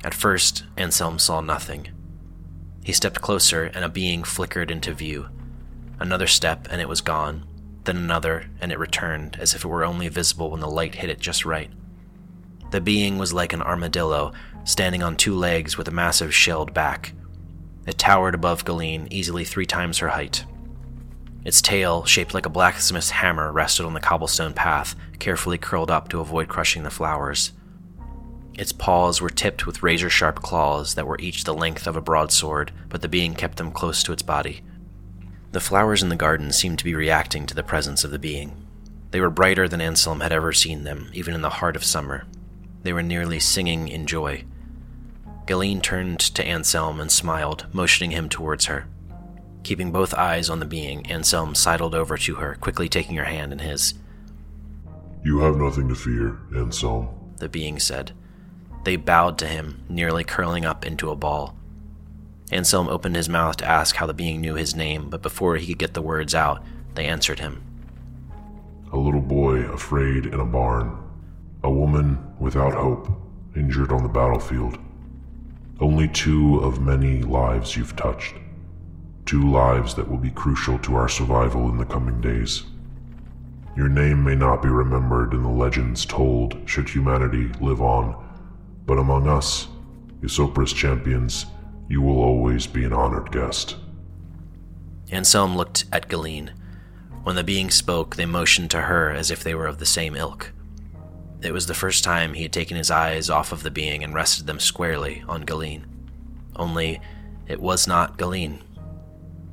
At 0.03 0.13
first, 0.13 0.63
Anselm 0.77 1.19
saw 1.19 1.41
nothing. 1.41 1.89
He 2.83 2.93
stepped 2.93 3.21
closer, 3.21 3.65
and 3.65 3.83
a 3.83 3.89
being 3.89 4.23
flickered 4.23 4.71
into 4.71 4.93
view. 4.93 5.27
Another 5.99 6.27
step, 6.27 6.67
and 6.71 6.81
it 6.81 6.89
was 6.89 7.01
gone. 7.01 7.45
Then 7.83 7.97
another, 7.97 8.49
and 8.61 8.71
it 8.71 8.79
returned, 8.79 9.37
as 9.39 9.53
if 9.53 9.63
it 9.63 9.67
were 9.67 9.85
only 9.85 10.07
visible 10.07 10.49
when 10.49 10.61
the 10.61 10.69
light 10.69 10.95
hit 10.95 11.09
it 11.09 11.19
just 11.19 11.45
right. 11.45 11.69
The 12.71 12.81
being 12.81 13.17
was 13.17 13.33
like 13.33 13.51
an 13.51 13.61
armadillo, 13.61 14.31
standing 14.63 15.03
on 15.03 15.15
two 15.15 15.35
legs 15.35 15.77
with 15.77 15.87
a 15.87 15.91
massive 15.91 16.33
shelled 16.33 16.73
back. 16.73 17.13
It 17.85 17.97
towered 17.97 18.35
above 18.35 18.65
Galeen, 18.65 19.07
easily 19.09 19.43
three 19.43 19.65
times 19.65 19.97
her 19.99 20.09
height. 20.09 20.45
Its 21.45 21.61
tail, 21.61 22.03
shaped 22.05 22.33
like 22.33 22.45
a 22.45 22.49
blacksmith's 22.49 23.09
hammer, 23.09 23.51
rested 23.51 23.85
on 23.85 23.93
the 23.93 23.99
cobblestone 23.99 24.53
path, 24.53 24.95
carefully 25.19 25.57
curled 25.57 25.89
up 25.89 26.09
to 26.09 26.19
avoid 26.19 26.47
crushing 26.47 26.83
the 26.83 26.89
flowers. 26.89 27.53
Its 28.53 28.73
paws 28.73 29.21
were 29.21 29.29
tipped 29.29 29.65
with 29.65 29.81
razor 29.81 30.09
sharp 30.09 30.41
claws 30.41 30.95
that 30.95 31.07
were 31.07 31.17
each 31.19 31.45
the 31.45 31.53
length 31.53 31.87
of 31.87 31.95
a 31.95 32.01
broadsword, 32.01 32.73
but 32.89 33.01
the 33.01 33.07
being 33.07 33.33
kept 33.33 33.57
them 33.57 33.71
close 33.71 34.03
to 34.03 34.11
its 34.11 34.21
body. 34.21 34.61
The 35.51 35.61
flowers 35.61 36.03
in 36.03 36.09
the 36.09 36.15
garden 36.15 36.51
seemed 36.51 36.77
to 36.79 36.85
be 36.85 36.93
reacting 36.93 37.45
to 37.47 37.55
the 37.55 37.63
presence 37.63 38.03
of 38.03 38.11
the 38.11 38.19
being. 38.19 38.67
They 39.11 39.21
were 39.21 39.29
brighter 39.29 39.67
than 39.67 39.81
Anselm 39.81 40.19
had 40.19 40.31
ever 40.31 40.53
seen 40.53 40.83
them, 40.83 41.09
even 41.13 41.33
in 41.33 41.41
the 41.41 41.49
heart 41.49 41.75
of 41.75 41.85
summer. 41.85 42.25
They 42.83 42.93
were 42.93 43.03
nearly 43.03 43.39
singing 43.39 43.87
in 43.87 44.05
joy. 44.05 44.45
Galeen 45.45 45.81
turned 45.81 46.19
to 46.19 46.45
Anselm 46.45 46.99
and 46.99 47.11
smiled, 47.11 47.65
motioning 47.73 48.11
him 48.11 48.29
towards 48.29 48.65
her. 48.65 48.87
Keeping 49.63 49.91
both 49.91 50.13
eyes 50.13 50.49
on 50.49 50.59
the 50.59 50.65
being, 50.65 51.05
Anselm 51.07 51.55
sidled 51.55 51.95
over 51.95 52.17
to 52.17 52.35
her, 52.35 52.55
quickly 52.55 52.87
taking 52.87 53.15
her 53.17 53.25
hand 53.25 53.51
in 53.51 53.59
his. 53.59 53.95
You 55.23 55.39
have 55.39 55.57
nothing 55.57 55.89
to 55.89 55.95
fear, 55.95 56.39
Anselm, 56.55 57.09
the 57.37 57.49
being 57.49 57.79
said. 57.79 58.13
They 58.85 58.95
bowed 58.95 59.37
to 59.39 59.47
him, 59.47 59.83
nearly 59.89 60.23
curling 60.23 60.65
up 60.65 60.85
into 60.85 61.09
a 61.09 61.15
ball. 61.15 61.55
Anselm 62.51 62.87
opened 62.87 63.15
his 63.15 63.27
mouth 63.27 63.57
to 63.57 63.67
ask 63.67 63.95
how 63.95 64.05
the 64.05 64.13
being 64.13 64.39
knew 64.39 64.55
his 64.55 64.75
name, 64.75 65.09
but 65.09 65.21
before 65.21 65.57
he 65.57 65.67
could 65.67 65.77
get 65.79 65.93
the 65.93 66.01
words 66.01 66.33
out, 66.33 66.63
they 66.95 67.05
answered 67.05 67.39
him. 67.39 67.61
A 68.91 68.97
little 68.97 69.21
boy 69.21 69.61
afraid 69.65 70.25
in 70.25 70.39
a 70.39 70.45
barn. 70.45 70.97
A 71.63 71.69
woman 71.69 72.17
without 72.39 72.73
hope, 72.73 73.09
injured 73.55 73.91
on 73.91 74.03
the 74.03 74.09
battlefield. 74.09 74.77
Only 75.79 76.07
two 76.07 76.59
of 76.59 76.81
many 76.81 77.21
lives 77.21 77.75
you've 77.75 77.95
touched. 77.95 78.35
Two 79.25 79.49
lives 79.51 79.93
that 79.95 80.09
will 80.09 80.17
be 80.17 80.31
crucial 80.31 80.79
to 80.79 80.95
our 80.95 81.09
survival 81.09 81.69
in 81.69 81.77
the 81.77 81.85
coming 81.85 82.21
days. 82.21 82.63
Your 83.75 83.89
name 83.89 84.23
may 84.23 84.35
not 84.35 84.61
be 84.61 84.69
remembered 84.69 85.33
in 85.33 85.43
the 85.43 85.49
legends 85.49 86.05
told 86.05 86.57
should 86.65 86.89
humanity 86.89 87.51
live 87.61 87.81
on, 87.81 88.15
but 88.85 88.97
among 88.97 89.27
us, 89.27 89.67
Eusopris 90.21 90.73
champions, 90.73 91.45
you 91.87 92.01
will 92.01 92.21
always 92.21 92.67
be 92.67 92.83
an 92.83 92.93
honored 92.93 93.31
guest. 93.31 93.75
Anselm 95.11 95.55
looked 95.55 95.85
at 95.91 96.09
Galeen. 96.09 96.51
When 97.23 97.35
the 97.35 97.43
being 97.43 97.69
spoke, 97.69 98.15
they 98.15 98.25
motioned 98.25 98.71
to 98.71 98.81
her 98.81 99.11
as 99.11 99.31
if 99.31 99.43
they 99.43 99.55
were 99.55 99.67
of 99.67 99.77
the 99.77 99.85
same 99.85 100.15
ilk. 100.15 100.51
It 101.41 101.53
was 101.53 101.67
the 101.67 101.73
first 101.73 102.03
time 102.03 102.33
he 102.33 102.43
had 102.43 102.51
taken 102.51 102.75
his 102.75 102.91
eyes 102.91 103.29
off 103.29 103.51
of 103.51 103.63
the 103.63 103.71
being 103.71 104.03
and 104.03 104.13
rested 104.13 104.45
them 104.45 104.59
squarely 104.59 105.23
on 105.27 105.45
Galeen. 105.45 105.85
Only, 106.55 106.99
it 107.47 107.61
was 107.61 107.87
not 107.87 108.17
Galeen. 108.17 108.59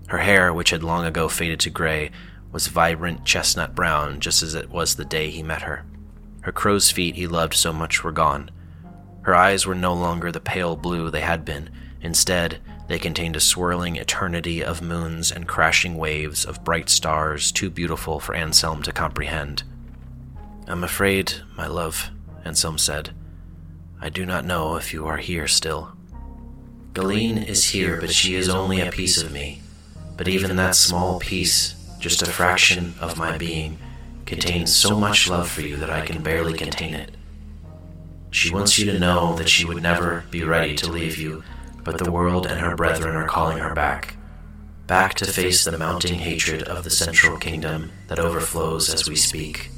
Her 0.08 0.18
hair, 0.18 0.52
which 0.52 0.70
had 0.70 0.82
long 0.82 1.04
ago 1.04 1.28
faded 1.28 1.60
to 1.60 1.70
gray, 1.70 2.10
was 2.52 2.66
vibrant 2.68 3.24
chestnut 3.24 3.74
brown 3.74 4.20
just 4.20 4.42
as 4.42 4.54
it 4.54 4.70
was 4.70 4.96
the 4.96 5.04
day 5.04 5.30
he 5.30 5.42
met 5.42 5.62
her. 5.62 5.84
Her 6.42 6.52
crow's 6.52 6.90
feet 6.90 7.16
he 7.16 7.26
loved 7.26 7.54
so 7.54 7.72
much 7.72 8.02
were 8.02 8.12
gone. 8.12 8.50
Her 9.22 9.34
eyes 9.34 9.66
were 9.66 9.74
no 9.74 9.94
longer 9.94 10.30
the 10.30 10.40
pale 10.40 10.76
blue 10.76 11.10
they 11.10 11.20
had 11.20 11.44
been. 11.44 11.70
Instead, 12.00 12.60
they 12.88 12.98
contained 12.98 13.34
a 13.34 13.40
swirling 13.40 13.96
eternity 13.96 14.62
of 14.62 14.80
moons 14.80 15.32
and 15.32 15.48
crashing 15.48 15.96
waves 15.96 16.44
of 16.44 16.62
bright 16.62 16.88
stars 16.88 17.50
too 17.50 17.68
beautiful 17.68 18.20
for 18.20 18.34
Anselm 18.34 18.82
to 18.84 18.92
comprehend. 18.92 19.64
I'm 20.68 20.82
afraid, 20.82 21.32
my 21.56 21.68
love, 21.68 22.10
Anselm 22.44 22.76
said. 22.76 23.10
I 24.00 24.08
do 24.08 24.26
not 24.26 24.44
know 24.44 24.74
if 24.74 24.92
you 24.92 25.06
are 25.06 25.18
here 25.18 25.46
still. 25.46 25.92
Galeen 26.92 27.46
is 27.46 27.66
here, 27.66 28.00
but 28.00 28.10
she 28.10 28.34
is 28.34 28.48
only 28.48 28.80
a 28.80 28.90
piece 28.90 29.22
of 29.22 29.32
me. 29.32 29.62
But 30.16 30.26
even 30.26 30.56
that 30.56 30.74
small 30.74 31.20
piece, 31.20 31.74
just 32.00 32.20
a 32.22 32.26
fraction 32.26 32.94
of 33.00 33.16
my 33.16 33.38
being, 33.38 33.78
contains 34.24 34.74
so 34.74 34.98
much 34.98 35.28
love 35.28 35.48
for 35.48 35.60
you 35.60 35.76
that 35.76 35.90
I 35.90 36.04
can 36.04 36.20
barely 36.22 36.58
contain 36.58 36.94
it. 36.94 37.14
She 38.32 38.52
wants 38.52 38.76
you 38.76 38.90
to 38.90 38.98
know 38.98 39.36
that 39.36 39.48
she 39.48 39.64
would 39.64 39.82
never 39.82 40.24
be 40.32 40.42
ready 40.42 40.74
to 40.76 40.90
leave 40.90 41.16
you, 41.16 41.44
but 41.84 41.98
the 41.98 42.10
world 42.10 42.44
and 42.44 42.58
her 42.58 42.74
brethren 42.74 43.14
are 43.14 43.28
calling 43.28 43.58
her 43.58 43.72
back. 43.72 44.16
Back 44.88 45.14
to 45.14 45.26
face 45.26 45.64
the 45.64 45.78
mounting 45.78 46.14
hatred 46.14 46.64
of 46.64 46.82
the 46.82 46.90
Central 46.90 47.38
Kingdom 47.38 47.92
that 48.08 48.18
overflows 48.18 48.92
as 48.92 49.08
we 49.08 49.14
speak. 49.14 49.70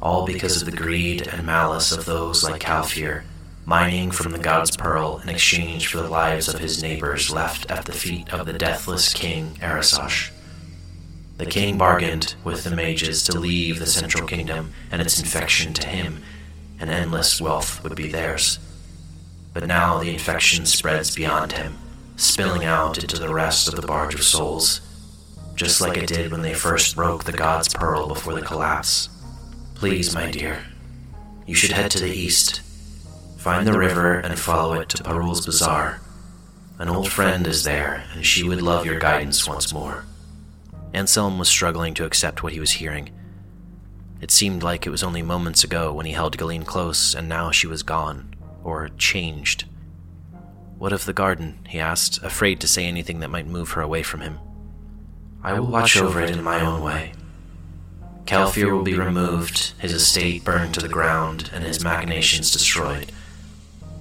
All 0.00 0.24
because 0.24 0.62
of 0.62 0.70
the 0.70 0.76
greed 0.76 1.26
and 1.26 1.44
malice 1.44 1.90
of 1.90 2.04
those 2.04 2.44
like 2.44 2.60
Calfear, 2.60 3.24
mining 3.64 4.10
from 4.10 4.32
the 4.32 4.38
god's 4.38 4.76
pearl 4.76 5.20
in 5.22 5.28
exchange 5.28 5.88
for 5.88 5.98
the 5.98 6.08
lives 6.08 6.48
of 6.48 6.60
his 6.60 6.82
neighbors 6.82 7.30
left 7.30 7.70
at 7.70 7.84
the 7.84 7.92
feet 7.92 8.32
of 8.32 8.46
the 8.46 8.52
deathless 8.52 9.12
king 9.12 9.58
Arasash. 9.60 10.30
The 11.36 11.46
king 11.46 11.76
bargained 11.76 12.34
with 12.44 12.64
the 12.64 12.74
mages 12.74 13.22
to 13.24 13.38
leave 13.38 13.78
the 13.78 13.86
Central 13.86 14.26
Kingdom 14.26 14.72
and 14.90 15.02
its 15.02 15.18
infection 15.18 15.74
to 15.74 15.86
him 15.86 16.22
and 16.80 16.90
endless 16.90 17.40
wealth 17.40 17.82
would 17.82 17.94
be 17.94 18.08
theirs. 18.08 18.58
But 19.52 19.66
now 19.66 19.98
the 19.98 20.12
infection 20.12 20.66
spreads 20.66 21.14
beyond 21.14 21.52
him, 21.52 21.76
spilling 22.16 22.64
out 22.64 22.98
into 22.98 23.18
the 23.18 23.32
rest 23.32 23.68
of 23.68 23.74
the 23.74 23.86
Barge 23.86 24.14
of 24.14 24.22
Souls, 24.22 24.80
just 25.54 25.80
like 25.80 25.96
it 25.96 26.06
did 26.06 26.30
when 26.30 26.42
they 26.42 26.54
first 26.54 26.94
broke 26.94 27.24
the 27.24 27.32
God's 27.32 27.68
Pearl 27.68 28.06
before 28.06 28.34
the 28.34 28.42
collapse. 28.42 29.08
Please, 29.78 30.12
my 30.12 30.28
dear, 30.28 30.64
you 31.46 31.54
should 31.54 31.70
head 31.70 31.92
to 31.92 32.00
the 32.00 32.10
east. 32.10 32.62
Find 33.36 33.64
the 33.64 33.78
river 33.78 34.14
and 34.14 34.36
follow 34.36 34.74
it 34.74 34.88
to 34.88 35.04
Parul's 35.04 35.46
Bazaar. 35.46 36.00
An 36.80 36.88
old 36.88 37.12
friend 37.12 37.46
is 37.46 37.62
there, 37.62 38.02
and 38.12 38.26
she 38.26 38.42
would 38.42 38.60
love 38.60 38.84
your 38.84 38.98
guidance 38.98 39.46
once 39.46 39.72
more. 39.72 40.04
Anselm 40.92 41.38
was 41.38 41.48
struggling 41.48 41.94
to 41.94 42.04
accept 42.04 42.42
what 42.42 42.52
he 42.52 42.58
was 42.58 42.72
hearing. 42.72 43.10
It 44.20 44.32
seemed 44.32 44.64
like 44.64 44.84
it 44.84 44.90
was 44.90 45.04
only 45.04 45.22
moments 45.22 45.62
ago 45.62 45.92
when 45.92 46.06
he 46.06 46.12
held 46.12 46.36
Galeen 46.36 46.66
close, 46.66 47.14
and 47.14 47.28
now 47.28 47.52
she 47.52 47.68
was 47.68 47.84
gone, 47.84 48.34
or 48.64 48.88
changed. 48.98 49.64
What 50.76 50.92
of 50.92 51.04
the 51.04 51.12
garden? 51.12 51.60
he 51.68 51.78
asked, 51.78 52.20
afraid 52.24 52.58
to 52.60 52.68
say 52.68 52.84
anything 52.84 53.20
that 53.20 53.30
might 53.30 53.46
move 53.46 53.70
her 53.70 53.82
away 53.82 54.02
from 54.02 54.22
him. 54.22 54.40
I 55.40 55.52
will 55.52 55.68
watch 55.68 55.96
over 55.96 56.20
it 56.20 56.30
in 56.30 56.42
my 56.42 56.60
own 56.62 56.82
way. 56.82 57.12
Calfear 58.28 58.74
will 58.74 58.82
be 58.82 58.92
removed, 58.92 59.72
his 59.78 59.94
estate 59.94 60.44
burned 60.44 60.74
to 60.74 60.80
the 60.80 60.88
ground, 60.88 61.48
and 61.50 61.64
his 61.64 61.82
machinations 61.82 62.52
destroyed. 62.52 63.10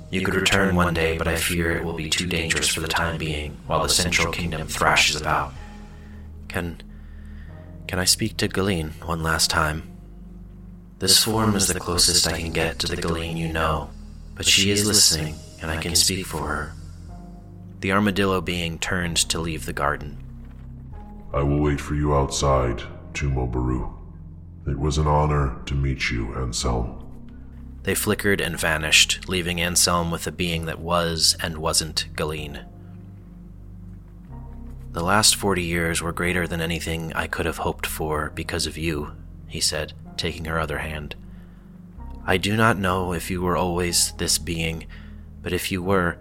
You 0.10 0.20
could 0.22 0.36
return 0.36 0.76
one 0.76 0.94
day, 0.94 1.18
but 1.18 1.30
I 1.30 1.38
fear 1.38 1.72
it 1.72 1.86
will 1.86 1.94
be 1.94 2.10
too 2.10 2.26
dangerous 2.26 2.68
for 2.68 2.82
the 2.82 2.90
time 2.90 3.18
being, 3.18 3.56
while 3.68 3.82
the 3.84 3.88
Central 3.88 4.34
Kingdom 4.34 4.68
thrashes 4.68 5.16
about. 5.16 5.54
Can. 6.50 6.82
can 7.88 8.00
I 8.00 8.04
speak 8.04 8.36
to 8.38 8.50
Galeen 8.50 8.92
one 9.06 9.24
last 9.24 9.50
time? 9.50 9.90
This 11.00 11.24
form 11.24 11.56
is 11.56 11.70
the 11.70 11.80
closest 11.80 12.28
I 12.28 12.38
can 12.38 12.52
get 12.52 12.80
to 12.80 12.88
the 12.88 13.02
Galeen 13.02 13.38
you 13.38 13.48
know, 13.48 13.92
but 14.36 14.46
she 14.46 14.72
is 14.72 14.86
listening, 14.86 15.36
and 15.62 15.72
I 15.72 15.78
can 15.78 15.96
speak 15.96 16.26
for 16.26 16.46
her. 16.48 16.74
The 17.80 17.94
armadillo 17.94 18.42
being 18.42 18.78
turned 18.78 19.16
to 19.30 19.40
leave 19.40 19.66
the 19.66 19.72
garden. 19.72 20.18
I 21.34 21.44
will 21.44 21.62
wait 21.62 21.80
for 21.80 21.96
you 21.96 22.14
outside, 22.14 22.84
Tumo 23.14 23.50
Baru. 23.50 23.97
It 24.68 24.78
was 24.78 24.98
an 24.98 25.08
honor 25.08 25.58
to 25.66 25.74
meet 25.74 26.12
you, 26.12 26.36
Anselm. 26.36 27.04
They 27.84 27.96
flickered 27.96 28.42
and 28.42 28.60
vanished, 28.60 29.30
leaving 29.30 29.62
Anselm 29.62 30.12
with 30.12 30.28
a 30.28 30.32
being 30.32 30.66
that 30.66 30.80
was 30.80 31.38
and 31.42 31.58
wasn't 31.58 32.08
Galeen. 32.16 32.66
The 34.92 35.04
last 35.04 35.36
forty 35.36 35.64
years 35.64 36.02
were 36.02 36.12
greater 36.12 36.48
than 36.48 36.60
anything 36.60 37.14
I 37.14 37.28
could 37.28 37.46
have 37.46 37.60
hoped 37.60 37.86
for 37.86 38.32
because 38.36 38.66
of 38.68 38.78
you, 38.78 39.14
he 39.48 39.62
said 39.62 39.94
taking 40.18 40.46
her 40.46 40.60
other 40.60 40.80
hand. 40.80 41.16
I 42.26 42.36
do 42.36 42.58
not 42.58 42.78
know 42.78 43.14
if 43.14 43.32
you 43.32 43.42
were 43.42 43.56
always 43.56 44.12
this 44.14 44.38
being, 44.38 44.86
but 45.42 45.54
if 45.54 45.72
you 45.72 45.82
were, 45.82 46.18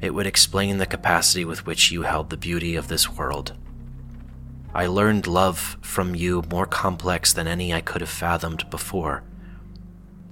it 0.00 0.14
would 0.14 0.26
explain 0.26 0.78
the 0.78 0.86
capacity 0.86 1.44
with 1.44 1.64
which 1.64 1.92
you 1.92 2.02
held 2.02 2.30
the 2.30 2.36
beauty 2.36 2.74
of 2.74 2.88
this 2.88 3.08
world. 3.08 3.52
I 4.74 4.86
learned 4.86 5.26
love 5.26 5.78
from 5.80 6.14
you 6.14 6.44
more 6.50 6.66
complex 6.66 7.32
than 7.32 7.46
any 7.46 7.72
I 7.72 7.80
could 7.80 8.00
have 8.00 8.10
fathomed 8.10 8.68
before. 8.70 9.24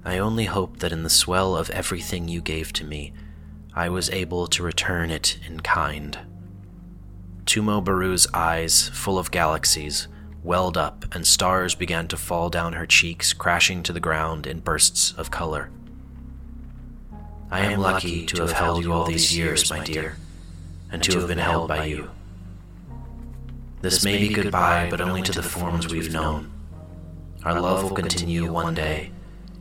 I 0.05 0.19
only 0.19 0.45
hope 0.45 0.79
that 0.79 0.91
in 0.91 1.03
the 1.03 1.09
swell 1.09 1.55
of 1.55 1.69
everything 1.71 2.27
you 2.27 2.39
gave 2.39 2.71
to 2.73 2.85
me, 2.85 3.13
I 3.73 3.89
was 3.89 4.09
able 4.09 4.47
to 4.47 4.63
return 4.63 5.11
it 5.11 5.37
in 5.47 5.59
kind. 5.59 6.17
Tumo 7.45 7.83
Baru's 7.83 8.27
eyes, 8.33 8.89
full 8.89 9.19
of 9.19 9.31
galaxies, 9.31 10.07
welled 10.43 10.77
up, 10.77 11.05
and 11.13 11.25
stars 11.27 11.75
began 11.75 12.07
to 12.07 12.17
fall 12.17 12.49
down 12.49 12.73
her 12.73 12.85
cheeks, 12.85 13.33
crashing 13.33 13.83
to 13.83 13.93
the 13.93 13.99
ground 13.99 14.47
in 14.47 14.59
bursts 14.59 15.11
of 15.13 15.31
color. 15.31 15.69
I 17.49 17.61
am 17.61 17.79
lucky 17.79 18.25
to 18.27 18.41
have 18.41 18.51
held 18.51 18.83
you 18.83 18.93
all 18.93 19.05
these 19.05 19.37
years, 19.37 19.69
my 19.69 19.83
dear, 19.83 20.17
and 20.91 21.03
to 21.03 21.19
have 21.19 21.27
been 21.27 21.37
held 21.37 21.67
by 21.67 21.85
you. 21.85 22.09
This 23.81 24.03
may 24.03 24.17
be 24.17 24.33
goodbye, 24.33 24.87
but 24.89 25.01
only 25.01 25.21
to 25.21 25.31
the 25.31 25.43
forms 25.43 25.87
we've 25.87 26.11
known. 26.11 26.51
Our 27.43 27.61
love 27.61 27.83
will 27.83 27.95
continue 27.95 28.51
one 28.51 28.73
day. 28.73 29.11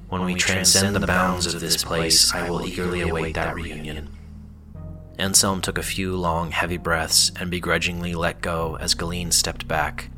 When 0.08 0.24
we 0.24 0.34
transcend 0.34 0.96
the 0.96 1.06
bounds 1.06 1.52
of 1.52 1.60
this 1.60 1.84
place, 1.84 2.32
I 2.32 2.48
will 2.48 2.64
eagerly 2.64 3.02
await 3.02 3.34
that 3.34 3.54
reunion. 3.54 4.08
Anselm 5.18 5.60
took 5.60 5.78
a 5.78 5.82
few 5.82 6.16
long, 6.16 6.50
heavy 6.50 6.76
breaths 6.76 7.32
and 7.38 7.50
begrudgingly 7.50 8.14
let 8.14 8.40
go 8.40 8.76
as 8.80 8.94
Galeen 8.94 9.32
stepped 9.32 9.66
back. 9.66 10.10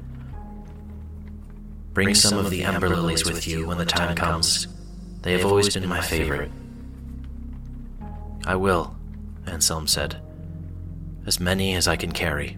Bring 1.93 2.15
some 2.15 2.39
of 2.39 2.51
the 2.51 2.65
ember 2.65 2.89
lilies 2.89 3.25
with 3.25 3.47
you 3.47 3.67
when 3.67 3.79
the 3.79 3.85
time 3.85 4.15
comes. 4.15 4.69
They 5.23 5.33
have 5.33 5.45
always 5.45 5.75
been 5.75 5.89
my 5.89 6.01
favorite. 6.01 6.51
I 8.47 8.57
will, 8.57 8.97
Anselm 9.47 9.87
said. 9.87 10.21
As 11.27 11.41
many 11.41 11.75
as 11.75 11.89
I 11.89 11.97
can 11.97 12.13
carry. 12.13 12.57